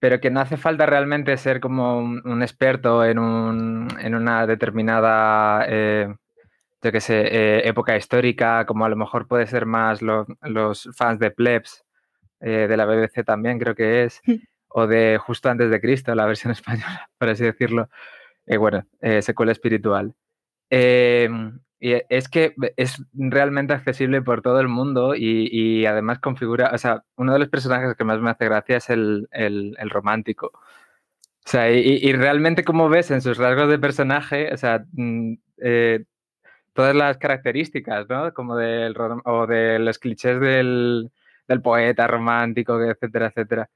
pero 0.00 0.20
que 0.20 0.30
no 0.30 0.40
hace 0.40 0.56
falta 0.56 0.84
realmente 0.84 1.37
ser 1.37 1.60
como 1.60 1.99
un, 1.99 2.22
un 2.26 2.42
experto 2.42 3.04
en, 3.04 3.20
un, 3.20 3.87
en, 4.00 4.16
una 4.16 4.49
determinada, 4.49 5.64
eh, 5.68 6.12
yo 6.82 6.90
qué 6.90 7.00
sé, 7.00 7.20
eh, 7.30 7.68
época 7.68 7.96
histórica, 7.96 8.66
como 8.66 8.84
a 8.84 8.88
lo 8.88 8.96
mejor 8.96 9.28
puede 9.28 9.46
ser 9.46 9.64
más 9.64 10.02
lo, 10.02 10.26
los 10.42 10.88
fans 10.96 11.20
de 11.20 11.30
Plebs, 11.30 11.84
eh, 12.40 12.66
de 12.68 12.76
la 12.76 12.84
BBC 12.87 13.25
también 13.25 13.60
creo 13.60 13.76
que 13.76 14.04
es, 14.04 14.20
o 14.68 14.88
de 14.88 15.18
Justo 15.18 15.50
antes 15.50 15.70
de 15.70 15.80
Cristo, 15.80 16.12
la 16.16 16.26
versión 16.26 16.50
española, 16.52 17.08
por 17.16 17.28
así 17.28 17.44
decirlo. 17.44 17.88
Bueno, 18.58 18.84
secuela 19.20 19.52
espiritual. 19.52 20.12
Y 21.80 21.94
es 22.10 22.28
que 22.28 22.54
es 22.76 23.02
realmente 23.14 23.72
accesible 23.72 24.20
por 24.22 24.42
todo 24.42 24.60
el 24.60 24.68
mundo 24.68 25.14
y, 25.14 25.49
y, 25.50 25.87
además 25.87 26.18
configura, 26.18 26.70
o 26.75 26.78
sea, 26.78 27.04
uno 27.16 27.32
de 27.32 27.38
los 27.38 27.49
personajes 27.49 27.96
que 27.96 28.04
más 28.04 28.20
me 28.20 28.30
hace 28.30 28.44
gracia 28.44 28.76
es 28.76 28.90
el, 28.90 29.28
el, 29.32 29.75
el 29.78 29.90
romántico. 29.90 30.52
O 30.52 31.49
sea, 31.49 31.70
y, 31.72 31.78
y, 32.02 32.12
realmente 32.12 32.64
como 32.64 32.88
ves 32.90 33.10
en 33.10 33.22
sus 33.22 33.38
rasgos 33.38 33.70
de 33.70 33.78
personaje, 33.78 34.52
o 34.52 34.56
sea, 34.58 34.84
mm, 34.92 35.34
eh, 35.62 36.04
todas 36.75 36.94
las 36.94 37.18
características, 37.18 38.08
¿no? 38.08 38.32
Como 38.34 38.56
del, 38.56 38.94
o 39.25 39.46
de 39.46 39.78
los 39.78 39.99
clichés 39.99 40.40
del, 40.40 41.10
del 41.49 41.62
poeta 41.62 42.06
romántico, 42.06 42.80
etcétera, 42.82 43.28
etcétera. 43.28 43.70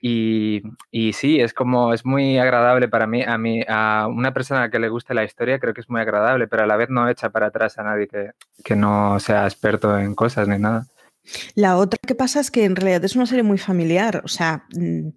Y, 0.00 0.62
y, 0.90 1.12
sí, 1.12 1.40
es 1.40 1.52
como, 1.52 1.92
es 1.92 2.06
muy 2.06 2.38
agradable 2.38 2.88
para 2.88 3.06
mí, 3.06 3.22
a 3.22 3.36
mí, 3.36 3.62
a 3.68 4.08
una 4.08 4.32
persona 4.32 4.70
que 4.70 4.78
le 4.78 4.88
guste 4.88 5.12
la 5.12 5.24
historia, 5.24 5.58
creo 5.58 5.74
que 5.74 5.82
es 5.82 5.90
muy 5.90 6.00
agradable, 6.00 6.48
pero 6.48 6.62
a 6.62 6.66
la 6.66 6.76
vez 6.76 6.88
no 6.88 7.08
echa 7.08 7.28
para 7.28 7.48
atrás 7.48 7.78
a 7.78 7.82
nadie 7.82 8.08
que, 8.08 8.30
que 8.64 8.76
no 8.76 9.20
sea 9.20 9.44
experto 9.44 9.98
en 9.98 10.14
cosas 10.14 10.48
ni 10.48 10.58
nada. 10.58 10.86
La 11.54 11.76
otra 11.76 11.98
que 12.06 12.14
pasa 12.14 12.40
es 12.40 12.50
que 12.50 12.64
en 12.64 12.76
realidad 12.76 13.04
es 13.04 13.14
una 13.14 13.26
serie 13.26 13.42
muy 13.42 13.58
familiar, 13.58 14.22
o 14.24 14.28
sea, 14.28 14.64
mm, 14.74 15.08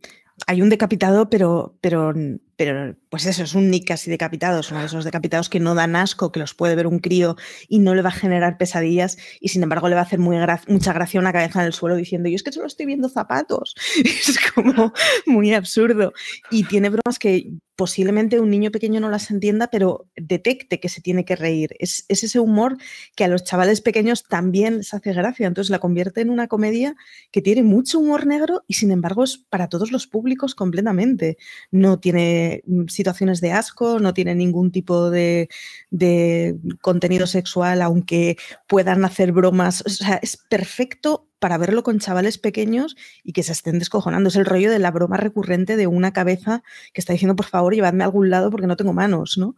hay 0.48 0.62
un 0.62 0.70
decapitado, 0.70 1.30
pero, 1.30 1.76
pero 1.80 2.14
pero 2.56 2.96
pues 3.10 3.26
eso, 3.26 3.44
es 3.44 3.56
un 3.56 3.70
Nick 3.70 3.88
casi 3.88 4.12
decapitado, 4.12 4.60
es 4.60 4.72
uno 4.72 4.82
de 4.82 4.88
esos 4.88 5.06
decapitados 5.06 5.50
que 5.50 5.60
no 5.60 5.76
dan 5.76 5.96
asco, 5.96 6.32
que 6.32 6.40
los 6.40 6.54
puede 6.54 6.76
ver 6.76 6.88
un 6.88 7.00
crío 7.00 7.36
y 7.68 7.80
no 7.80 7.96
le 7.96 8.02
va 8.02 8.10
a 8.10 8.14
generar 8.14 8.58
pesadillas 8.58 9.18
y 9.40 9.50
sin 9.50 9.64
embargo 9.64 9.90
le 9.90 9.96
va 9.96 10.02
a 10.02 10.06
hacer 10.06 10.20
muy 10.20 10.38
mucha 10.68 10.94
gracia 10.94 11.20
una 11.20 11.34
cabeza 11.34 11.62
en 11.62 11.68
el 11.68 11.74
suelo 11.74 11.96
diciendo, 11.96 12.30
yo 12.30 12.36
es 12.36 12.44
que 12.44 12.52
solo 12.52 12.68
estoy 12.68 12.86
viendo 12.86 13.10
zapatos. 13.10 13.76
es 14.04 14.40
como 14.54 14.94
muy 15.26 15.54
absurdo. 15.54 16.14
Y 16.52 16.64
tiene 16.66 16.90
bromas 16.90 17.20
que 17.20 17.52
posiblemente 17.76 18.40
un 18.40 18.50
niño 18.50 18.72
pequeño 18.72 19.00
no 19.00 19.10
las 19.10 19.32
entienda, 19.32 19.68
pero 19.68 20.08
detecte 20.16 20.80
que 20.80 20.90
se 20.90 21.02
tiene 21.02 21.26
que 21.26 21.36
reír. 21.36 21.76
Es, 21.80 22.06
ese 22.08 22.40
humor 22.40 22.78
que 23.16 23.24
a 23.24 23.28
los 23.28 23.44
chavales 23.44 23.82
pequeños 23.82 24.24
también 24.24 24.78
les 24.78 24.94
hace 24.94 25.14
gracia. 25.14 25.48
Entonces 25.48 25.72
la 25.72 25.80
convierte 25.80 26.22
en 26.22 26.30
una 26.30 26.48
comedia 26.48 26.96
que 27.32 27.42
tiene 27.42 27.64
mucho 27.64 28.00
humor 28.00 28.26
negro 28.28 28.64
y 28.68 28.76
sin 28.76 28.92
embargo 28.92 29.24
es 29.24 29.38
para 29.38 29.70
todos 29.70 29.92
los 29.92 30.08
públicos 30.08 30.56
completamente. 30.56 31.38
No 31.72 32.00
tiene 32.00 32.43
situaciones 32.88 33.42
de 33.42 33.52
asco, 33.52 34.00
no 34.00 34.14
tiene 34.14 34.36
ningún 34.36 34.72
tipo 34.72 35.10
de, 35.10 35.50
de 35.90 36.58
contenido 36.82 37.28
sexual, 37.28 37.82
aunque 37.82 38.38
puedan 38.68 39.06
hacer 39.06 39.32
bromas. 39.32 39.84
O 39.86 39.90
sea, 39.90 40.20
es 40.22 40.38
perfecto 40.38 41.28
para 41.44 41.58
verlo 41.58 41.84
con 41.84 42.00
chavales 42.00 42.38
pequeños 42.38 42.96
y 43.22 43.34
que 43.34 43.44
se 43.44 43.52
estén 43.52 43.78
descojonando. 43.78 44.30
Es 44.30 44.38
el 44.38 44.46
rollo 44.46 44.72
de 44.72 44.80
la 44.80 44.92
broma 44.92 45.18
recurrente 45.18 45.76
de 45.76 45.88
una 45.88 46.14
cabeza 46.14 46.64
que 46.94 47.02
está 47.02 47.12
diciendo, 47.12 47.36
por 47.36 47.48
favor, 47.48 47.76
llevadme 47.76 48.04
a 48.04 48.06
algún 48.06 48.30
lado 48.30 48.50
porque 48.50 48.66
no 48.66 48.78
tengo 48.78 48.94
manos, 48.94 49.38
¿no? 49.38 49.56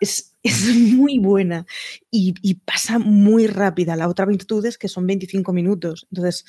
Es, 0.00 0.34
muy 0.74 1.18
buena 1.18 1.66
y, 2.10 2.34
y, 2.42 2.54
pasa 2.54 2.98
muy 2.98 3.46
rápida. 3.46 3.94
La 3.94 4.08
otra 4.08 4.26
virtud 4.26 4.66
es 4.66 4.76
que 4.76 4.88
son 4.88 5.06
25 5.06 5.52
minutos. 5.52 6.08
Entonces, 6.10 6.46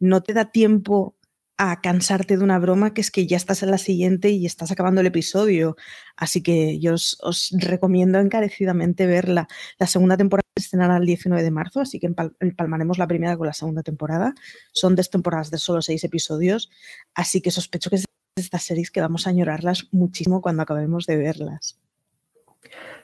no 0.00 0.22
te 0.22 0.32
da 0.32 0.50
tiempo 0.50 1.14
a 1.56 1.80
cansarte 1.80 2.36
de 2.36 2.44
una 2.44 2.58
broma 2.58 2.94
que 2.94 3.00
es 3.00 3.10
que 3.10 3.26
ya 3.26 3.36
estás 3.36 3.62
en 3.62 3.70
la 3.70 3.78
siguiente 3.78 4.30
y 4.30 4.44
estás 4.46 4.72
acabando 4.72 5.00
el 5.00 5.06
episodio. 5.06 5.76
Así 6.16 6.42
que 6.42 6.80
yo 6.80 6.94
os, 6.94 7.54
recomiendo 7.58 8.18
encarecidamente 8.18 9.06
verla. 9.06 9.46
La 9.78 9.86
segunda 9.86 10.16
temporada 10.16 10.42
se 10.56 10.64
estrenará 10.64 10.96
el 10.96 11.06
19 11.06 11.42
de 11.42 11.50
marzo, 11.50 11.80
así 11.80 12.00
que 12.00 12.12
empalmaremos 12.40 12.98
la 12.98 13.06
primera 13.06 13.36
con 13.36 13.46
la 13.46 13.52
segunda 13.52 13.82
temporada. 13.82 14.34
Son 14.72 14.96
dos 14.96 15.10
temporadas 15.10 15.50
de 15.50 15.58
solo 15.58 15.82
seis 15.82 16.02
episodios, 16.04 16.70
así 17.14 17.40
que 17.40 17.50
sospecho 17.50 17.90
que 17.90 17.96
es 17.96 18.02
de 18.02 18.42
estas 18.42 18.64
series 18.64 18.90
que 18.90 19.00
vamos 19.00 19.26
a 19.26 19.30
añorarlas 19.30 19.88
muchísimo 19.92 20.40
cuando 20.42 20.62
acabemos 20.62 21.06
de 21.06 21.16
verlas. 21.16 21.78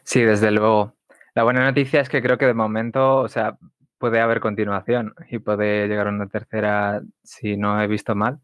Sí, 0.02 0.22
desde 0.22 0.50
luego. 0.50 0.96
La 1.34 1.44
buena 1.44 1.64
noticia 1.64 2.00
es 2.00 2.08
que 2.08 2.20
creo 2.20 2.36
que 2.36 2.46
de 2.46 2.54
momento, 2.54 3.18
o 3.18 3.28
sea, 3.28 3.56
puede 4.00 4.18
haber 4.18 4.40
continuación 4.40 5.14
y 5.30 5.38
puede 5.38 5.86
llegar 5.86 6.08
a 6.08 6.10
una 6.10 6.26
tercera 6.26 7.02
si 7.22 7.56
no 7.58 7.80
he 7.80 7.86
visto 7.86 8.16
mal. 8.16 8.40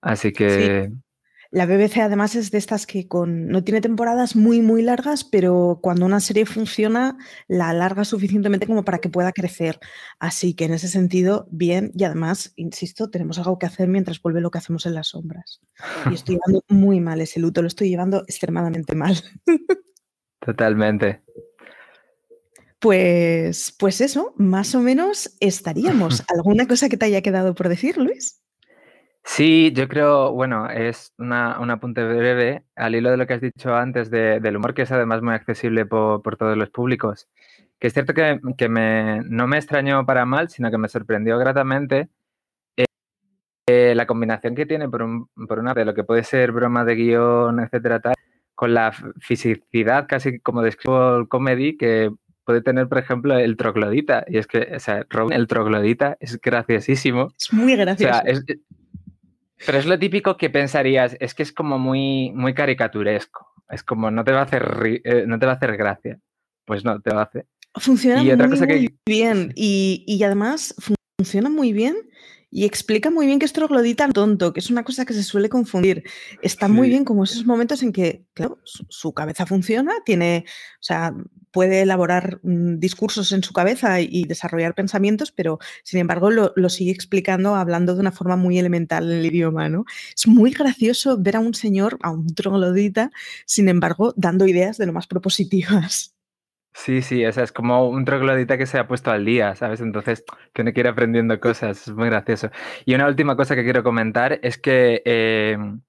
Así 0.00 0.32
que... 0.32 0.90
La 1.50 1.64
BBC 1.64 1.98
además 1.98 2.34
es 2.34 2.50
de 2.50 2.58
estas 2.58 2.86
que 2.86 3.08
con, 3.08 3.48
no 3.48 3.64
tiene 3.64 3.80
temporadas 3.80 4.36
muy, 4.36 4.60
muy 4.60 4.82
largas, 4.82 5.24
pero 5.24 5.78
cuando 5.82 6.04
una 6.04 6.20
serie 6.20 6.44
funciona, 6.44 7.16
la 7.46 7.70
alarga 7.70 8.04
suficientemente 8.04 8.66
como 8.66 8.84
para 8.84 8.98
que 8.98 9.08
pueda 9.08 9.32
crecer. 9.32 9.78
Así 10.18 10.54
que 10.54 10.66
en 10.66 10.74
ese 10.74 10.88
sentido, 10.88 11.48
bien. 11.50 11.90
Y 11.94 12.04
además, 12.04 12.52
insisto, 12.56 13.08
tenemos 13.08 13.38
algo 13.38 13.58
que 13.58 13.64
hacer 13.64 13.88
mientras 13.88 14.20
vuelve 14.20 14.42
lo 14.42 14.50
que 14.50 14.58
hacemos 14.58 14.84
en 14.84 14.94
las 14.94 15.08
sombras. 15.08 15.60
Y 16.10 16.14
estoy 16.14 16.34
llevando 16.46 16.62
muy 16.68 17.00
mal 17.00 17.20
ese 17.20 17.40
luto, 17.40 17.62
lo 17.62 17.68
estoy 17.68 17.88
llevando 17.88 18.24
extremadamente 18.26 18.94
mal. 18.94 19.16
Totalmente. 20.40 21.22
Pues, 22.80 23.74
pues 23.78 24.00
eso, 24.00 24.34
más 24.36 24.74
o 24.74 24.80
menos 24.80 25.36
estaríamos. 25.40 26.24
¿Alguna 26.34 26.66
cosa 26.66 26.88
que 26.88 26.96
te 26.96 27.06
haya 27.06 27.22
quedado 27.22 27.54
por 27.54 27.68
decir, 27.68 27.96
Luis? 27.98 28.40
Sí, 29.24 29.72
yo 29.74 29.88
creo, 29.88 30.32
bueno, 30.32 30.70
es 30.70 31.12
una, 31.18 31.60
un 31.60 31.70
apunte 31.70 32.02
breve 32.02 32.64
al 32.76 32.94
hilo 32.94 33.10
de 33.10 33.18
lo 33.18 33.26
que 33.26 33.34
has 33.34 33.40
dicho 33.42 33.74
antes 33.74 34.10
del 34.10 34.56
humor, 34.56 34.74
que 34.74 34.82
es 34.82 34.92
además 34.92 35.22
muy 35.22 35.34
accesible 35.34 35.84
por, 35.86 36.36
todos 36.36 36.56
los 36.56 36.70
públicos. 36.70 37.28
Que 37.78 37.88
es 37.88 37.92
cierto 37.92 38.14
que, 38.14 38.68
me, 38.68 39.20
no 39.24 39.46
me 39.46 39.58
extrañó 39.58 40.06
para 40.06 40.24
mal, 40.24 40.48
sino 40.48 40.70
que 40.70 40.78
me 40.78 40.88
sorprendió 40.88 41.38
gratamente 41.38 42.08
eh, 43.68 43.94
la 43.94 44.06
combinación 44.06 44.54
que 44.54 44.66
tiene, 44.66 44.88
por, 44.88 45.02
un, 45.02 45.28
por 45.46 45.58
una 45.58 45.74
de 45.74 45.84
lo 45.84 45.94
que 45.94 46.04
puede 46.04 46.24
ser 46.24 46.52
broma 46.52 46.84
de 46.84 46.94
guion, 46.94 47.60
etcétera, 47.60 48.00
tal, 48.00 48.14
con 48.54 48.72
la 48.72 48.92
fisicidad, 49.20 50.06
casi 50.08 50.40
como 50.40 50.62
describo 50.62 51.18
el 51.18 51.28
comedy, 51.28 51.76
que 51.76 52.10
puede 52.48 52.62
tener, 52.62 52.88
por 52.88 52.96
ejemplo, 52.96 53.38
el 53.38 53.58
troglodita. 53.58 54.24
Y 54.26 54.38
es 54.38 54.46
que, 54.46 54.70
o 54.74 54.80
sea, 54.80 55.04
Robin, 55.10 55.34
el 55.34 55.46
troglodita 55.46 56.16
es 56.18 56.40
graciosísimo. 56.40 57.34
Es 57.38 57.52
muy 57.52 57.76
gracioso. 57.76 58.22
pero 59.66 59.76
es 59.76 59.84
lo 59.84 59.98
típico 59.98 60.38
que 60.38 60.48
pensarías, 60.48 61.14
es 61.20 61.34
que 61.34 61.42
es 61.42 61.52
como 61.52 61.78
muy, 61.78 62.32
muy 62.34 62.54
caricaturesco. 62.54 63.46
Es 63.68 63.82
como, 63.82 64.10
no 64.10 64.24
te 64.24 64.32
va 64.32 64.40
a 64.40 64.44
hacer, 64.44 64.64
eh, 65.04 65.24
no 65.26 65.38
te 65.38 65.44
va 65.44 65.52
a 65.52 65.54
hacer 65.56 65.76
gracia. 65.76 66.18
Pues 66.64 66.86
no, 66.86 67.02
te 67.02 67.14
va 67.14 67.20
a 67.20 67.24
hacer. 67.24 67.44
Funciona 67.74 68.22
muy, 68.22 68.96
bien. 69.04 69.52
Y, 69.54 70.04
y 70.06 70.22
además 70.22 70.74
funciona 71.18 71.50
muy 71.50 71.74
bien 71.74 71.96
y 72.50 72.64
explica 72.64 73.10
muy 73.10 73.26
bien 73.26 73.38
que 73.38 73.44
es 73.44 73.52
troglodita 73.52 74.08
tonto, 74.08 74.52
que 74.52 74.60
es 74.60 74.70
una 74.70 74.84
cosa 74.84 75.04
que 75.04 75.12
se 75.12 75.22
suele 75.22 75.48
confundir. 75.48 76.04
Está 76.42 76.68
muy 76.68 76.88
bien 76.88 77.04
como 77.04 77.24
esos 77.24 77.44
momentos 77.44 77.82
en 77.82 77.92
que, 77.92 78.24
claro, 78.32 78.58
su, 78.64 79.12
cabeza 79.12 79.46
funciona, 79.46 79.92
tiene, 80.04 80.44
o 80.46 80.82
sea, 80.82 81.14
puede 81.50 81.82
elaborar 81.82 82.40
mm, 82.42 82.78
discursos 82.78 83.32
en 83.32 83.42
su 83.42 83.52
cabeza 83.52 84.00
y, 84.00 84.24
desarrollar 84.24 84.74
pensamientos, 84.74 85.32
pero 85.32 85.58
sin 85.82 86.00
embargo 86.00 86.30
lo, 86.30 86.52
lo, 86.56 86.68
sigue 86.68 86.90
explicando 86.90 87.54
hablando 87.54 87.94
de 87.94 88.00
una 88.00 88.12
forma 88.12 88.36
muy 88.36 88.58
elemental 88.58 89.10
en 89.10 89.18
el 89.18 89.26
idioma, 89.26 89.68
¿no? 89.68 89.84
Es 90.14 90.26
muy 90.26 90.50
gracioso 90.52 91.18
ver 91.18 91.36
a 91.36 91.40
un 91.40 91.54
señor, 91.54 91.98
a 92.02 92.10
un 92.10 92.34
troglodita, 92.34 93.10
sin 93.46 93.68
embargo, 93.68 94.14
dando 94.16 94.46
ideas 94.46 94.78
de 94.78 94.86
lo 94.86 94.92
más 94.92 95.06
propositivas. 95.06 96.17
Sí, 96.78 97.02
sí, 97.02 97.26
o 97.26 97.32
sea, 97.32 97.42
es 97.42 97.50
como 97.50 97.88
un 97.88 98.04
troglodita 98.04 98.56
que 98.56 98.64
se 98.64 98.78
ha 98.78 98.86
puesto 98.86 99.10
al 99.10 99.24
día, 99.24 99.56
¿sabes? 99.56 99.80
Entonces 99.80 100.24
tiene 100.52 100.72
que 100.72 100.78
ir 100.78 100.86
aprendiendo 100.86 101.40
cosas, 101.40 101.88
es 101.88 101.92
muy 101.92 102.08
gracioso. 102.08 102.50
Y 102.84 102.94
una 102.94 103.08
última 103.08 103.36
cosa 103.36 103.56
que 103.56 103.64
quiero 103.64 103.82
comentar 103.82 104.38
es 104.42 104.58
que 104.58 105.02
em, 105.04 105.80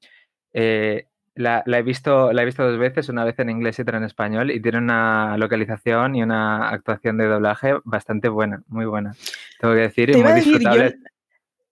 eh, 0.52 1.06
la, 1.36 1.64
he 1.68 1.84
visto, 1.84 2.34
la 2.34 2.42
he 2.42 2.46
visto 2.46 2.68
dos 2.68 2.80
veces, 2.80 3.08
una 3.08 3.24
vez 3.24 3.38
en 3.38 3.52
inglés 3.52 3.78
y 3.78 3.84
otra 3.84 4.00
en 4.00 4.04
español, 4.04 4.50
y 4.50 4.60
tiene 4.62 4.80
una 4.80 5.38
localización 5.38 6.16
y 6.16 6.24
una 6.24 6.70
actuación 6.70 7.20
de 7.20 7.28
doblaje 7.28 7.76
bastante 7.84 8.28
buena, 8.28 8.64
muy 8.68 8.88
buena. 8.88 9.16
Tengo 9.60 9.76
que 9.76 9.82
decir, 9.82 10.10
y 10.10 10.24
muy 10.24 10.34
disfrutable. 10.34 10.98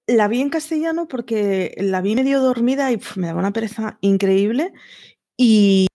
la 0.05 0.27
vi 0.27 0.41
en 0.41 0.51
castellano 0.51 1.07
porque 1.07 1.73
la 1.79 2.01
vi 2.01 2.15
medio 2.15 2.39
dormida 2.39 2.91
y 2.91 3.01
me 3.15 3.25
daba 3.25 3.39
una 3.39 3.51
pereza 3.51 3.97
increíble. 4.01 4.73
y, 5.35 5.87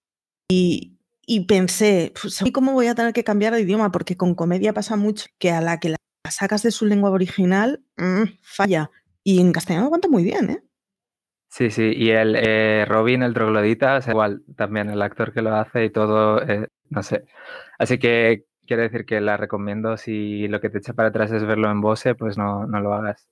y 0.50 0.91
pensé, 1.40 2.12
pues, 2.20 2.42
¿cómo 2.52 2.72
voy 2.72 2.86
a 2.86 2.94
tener 2.94 3.12
que 3.12 3.24
cambiar 3.24 3.54
de 3.54 3.60
idioma? 3.62 3.90
Porque 3.90 4.16
con 4.16 4.34
comedia 4.34 4.72
pasa 4.72 4.96
mucho 4.96 5.26
que 5.38 5.50
a 5.50 5.60
la 5.60 5.80
que 5.80 5.90
la 5.90 5.96
sacas 6.30 6.62
de 6.62 6.70
su 6.70 6.86
lengua 6.86 7.10
original, 7.10 7.82
mm, 7.96 8.22
falla. 8.42 8.90
Y 9.24 9.40
en 9.40 9.52
castellano 9.52 9.86
aguanta 9.86 10.08
muy 10.08 10.24
bien, 10.24 10.50
¿eh? 10.50 10.62
Sí, 11.48 11.70
sí, 11.70 11.92
y 11.94 12.10
el 12.10 12.34
eh, 12.36 12.86
Robin, 12.88 13.22
el 13.22 13.34
troglodita, 13.34 13.98
es 13.98 14.08
igual 14.08 14.42
también 14.56 14.88
el 14.88 15.02
actor 15.02 15.34
que 15.34 15.42
lo 15.42 15.54
hace 15.54 15.84
y 15.84 15.90
todo, 15.90 16.42
eh, 16.42 16.68
no 16.88 17.02
sé. 17.02 17.26
Así 17.78 17.98
que 17.98 18.46
quiero 18.66 18.82
decir 18.82 19.04
que 19.04 19.20
la 19.20 19.36
recomiendo. 19.36 19.96
Si 19.98 20.48
lo 20.48 20.60
que 20.60 20.70
te 20.70 20.78
echa 20.78 20.94
para 20.94 21.10
atrás 21.10 21.30
es 21.30 21.44
verlo 21.44 21.70
en 21.70 21.82
Bose, 21.82 22.14
pues 22.14 22.38
no, 22.38 22.66
no 22.66 22.80
lo 22.80 22.94
hagas. 22.94 23.28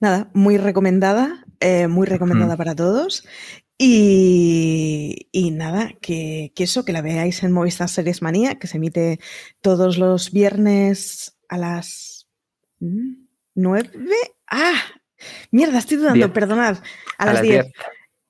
Nada, 0.00 0.28
muy 0.34 0.58
recomendada, 0.58 1.44
eh, 1.60 1.88
muy 1.88 2.06
recomendada 2.06 2.56
para 2.56 2.74
todos. 2.74 3.26
Y, 3.78 5.50
nada, 5.52 5.92
que, 6.00 6.52
eso, 6.56 6.84
que 6.84 6.92
la 6.92 7.02
veáis 7.02 7.42
en 7.42 7.52
Movistar 7.52 7.88
Series 7.88 8.22
Manía, 8.22 8.58
que 8.58 8.66
se 8.66 8.78
emite 8.78 9.20
todos 9.60 9.98
los 9.98 10.32
viernes 10.32 11.36
a 11.48 11.58
las 11.58 12.26
nueve. 13.54 13.90
¡Ah! 14.50 14.80
Mierda, 15.50 15.78
estoy 15.78 15.98
dudando, 15.98 16.32
perdonad. 16.32 16.78
A, 17.18 17.26
las 17.26 17.42
diez. 17.42 17.66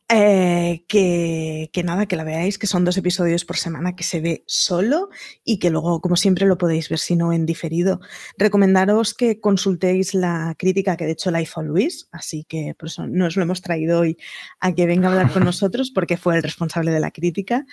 Eh, 0.08 0.84
que, 0.86 1.82
nada, 1.84 2.06
que 2.06 2.14
la 2.14 2.22
veáis, 2.22 2.58
que 2.58 2.68
son 2.68 2.84
dos 2.84 2.96
episodios 2.96 3.44
por 3.44 3.56
semana 3.56 3.96
que 3.96 4.04
se 4.04 4.20
ve 4.20 4.44
solo 4.46 5.08
y 5.44 5.58
que 5.58 5.68
luego, 5.70 6.00
como 6.00 6.14
siempre, 6.14 6.46
lo 6.46 6.58
podéis 6.58 6.88
ver 6.88 7.00
si 7.00 7.16
no 7.16 7.32
en 7.32 7.44
diferido. 7.44 8.00
Recomendaros 8.38 9.14
que 9.14 9.40
consultéis 9.40 10.14
la 10.14 10.54
crítica 10.56 10.96
que 10.96 11.06
de 11.06 11.12
hecho 11.12 11.32
la 11.32 11.42
hizo 11.42 11.60
Luis, 11.62 12.08
así 12.12 12.44
que 12.44 12.76
por 12.78 12.88
eso 12.88 13.06
nos 13.08 13.36
lo 13.36 13.42
hemos 13.42 13.62
traído 13.62 13.98
hoy 14.00 14.16
a 14.60 14.72
que 14.74 14.86
venga 14.86 15.08
a 15.08 15.10
hablar 15.10 15.32
con 15.32 15.44
nosotros 15.44 15.90
porque 15.90 16.16
fue 16.16 16.36
el 16.36 16.42
responsable 16.44 16.92
de 16.92 17.00
la 17.00 17.10
crítica. 17.10 17.66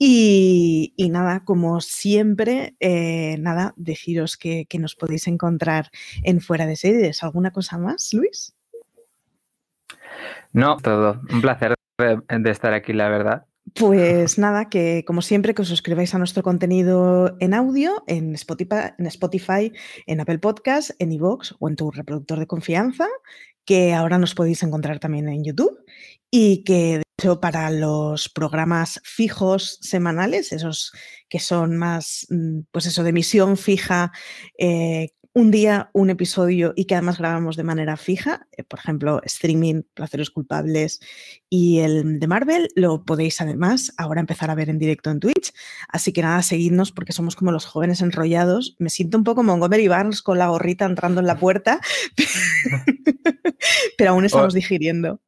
Y, 0.00 0.94
nada, 1.10 1.44
como 1.44 1.80
siempre, 1.80 2.76
eh, 2.80 3.36
nada, 3.38 3.74
deciros 3.76 4.36
que, 4.36 4.66
que 4.66 4.78
nos 4.78 4.94
podéis 4.96 5.26
encontrar 5.28 5.90
en 6.24 6.40
Fuera 6.40 6.66
de 6.66 6.76
Series. 6.76 7.22
¿Alguna 7.22 7.52
cosa 7.52 7.78
más, 7.78 8.12
Luis? 8.12 8.57
No, 10.52 10.76
todo. 10.78 11.20
Un 11.30 11.40
placer 11.40 11.74
de, 11.98 12.50
estar 12.50 12.72
aquí, 12.72 12.92
la 12.92 13.08
verdad. 13.08 13.46
Pues 13.74 14.38
nada, 14.38 14.68
que 14.70 15.04
como 15.06 15.20
siempre, 15.20 15.54
que 15.54 15.62
os 15.62 15.68
suscribáis 15.68 16.14
a 16.14 16.18
nuestro 16.18 16.42
contenido 16.42 17.36
en 17.38 17.54
audio, 17.54 18.02
en 18.06 18.34
Spotify, 18.34 19.72
en, 20.06 20.20
Apple 20.20 20.38
Podcast, 20.38 20.90
en 20.98 21.12
iVoox 21.12 21.54
o 21.58 21.68
en 21.68 21.76
tu 21.76 21.90
reproductor 21.90 22.38
de 22.38 22.46
confianza, 22.46 23.06
que 23.64 23.92
ahora 23.92 24.18
nos 24.18 24.34
podéis 24.34 24.62
encontrar 24.62 24.98
también 24.98 25.28
en 25.28 25.44
YouTube 25.44 25.78
y 26.30 26.64
que 26.64 27.02
Eso 27.20 27.40
para 27.40 27.68
los 27.72 28.28
programas 28.28 29.00
fijos 29.02 29.78
semanales, 29.80 30.52
esos 30.52 30.92
que 31.28 31.40
son 31.40 31.76
más, 31.76 32.28
mm, 32.30 32.60
pues 32.70 32.86
eso, 32.86 33.02
de 33.02 33.10
emisión 33.10 33.56
fija, 33.56 34.12
eh, 34.56 35.10
un 35.38 35.52
día, 35.52 35.88
un 35.92 36.10
episodio 36.10 36.72
y 36.74 36.86
que 36.86 36.96
además 36.96 37.18
grabamos 37.18 37.56
de 37.56 37.62
manera 37.62 37.96
fija, 37.96 38.48
eh, 38.56 38.64
por 38.64 38.80
ejemplo, 38.80 39.20
streaming, 39.24 39.82
Placeres 39.94 40.30
Culpables 40.30 41.00
y 41.48 41.78
el 41.78 42.18
de 42.18 42.26
Marvel, 42.26 42.68
lo 42.74 43.04
podéis 43.04 43.40
además 43.40 43.94
ahora 43.98 44.20
empezar 44.20 44.50
a 44.50 44.56
ver 44.56 44.68
en 44.68 44.80
directo 44.80 45.10
en 45.10 45.20
Twitch. 45.20 45.52
Así 45.88 46.12
que 46.12 46.22
nada, 46.22 46.42
seguidnos 46.42 46.90
porque 46.90 47.12
somos 47.12 47.36
como 47.36 47.52
los 47.52 47.66
jóvenes 47.66 48.00
enrollados. 48.00 48.74
Me 48.80 48.90
siento 48.90 49.16
un 49.16 49.22
poco 49.22 49.44
Montgomery 49.44 49.86
Barnes 49.86 50.22
con 50.22 50.38
la 50.38 50.48
gorrita 50.48 50.86
entrando 50.86 51.20
en 51.20 51.28
la 51.28 51.38
puerta, 51.38 51.80
pero 53.96 54.10
aún 54.10 54.24
estamos 54.24 54.54
digiriendo. 54.54 55.20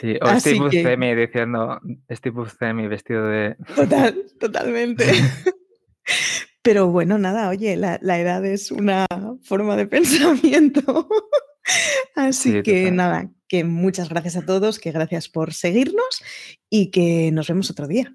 Sí, 0.00 0.16
o 0.22 0.26
Así 0.26 0.54
Steve 0.54 0.70
que... 0.70 1.16
diciendo 1.16 1.80
Steve 2.08 2.36
Buscemi 2.36 2.86
vestido 2.86 3.26
de... 3.26 3.56
Total, 3.74 4.14
totalmente. 4.38 5.04
Pero 6.64 6.88
bueno, 6.88 7.18
nada, 7.18 7.50
oye, 7.50 7.76
la, 7.76 7.96
edad 8.18 8.42
es 8.46 8.70
una 8.70 9.04
forma 9.42 9.76
de 9.76 9.86
pensamiento. 9.96 11.06
Así 12.16 12.62
que 12.62 12.90
nada, 12.90 13.30
que 13.48 13.64
muchas 13.64 14.08
gracias 14.08 14.36
a 14.36 14.46
todos, 14.46 14.78
que 14.78 14.90
gracias 14.90 15.28
por 15.28 15.52
seguirnos 15.52 16.24
y 16.70 16.90
que 16.90 17.30
nos 17.32 17.48
vemos 17.48 17.70
otro 17.70 17.86
día. 17.86 18.14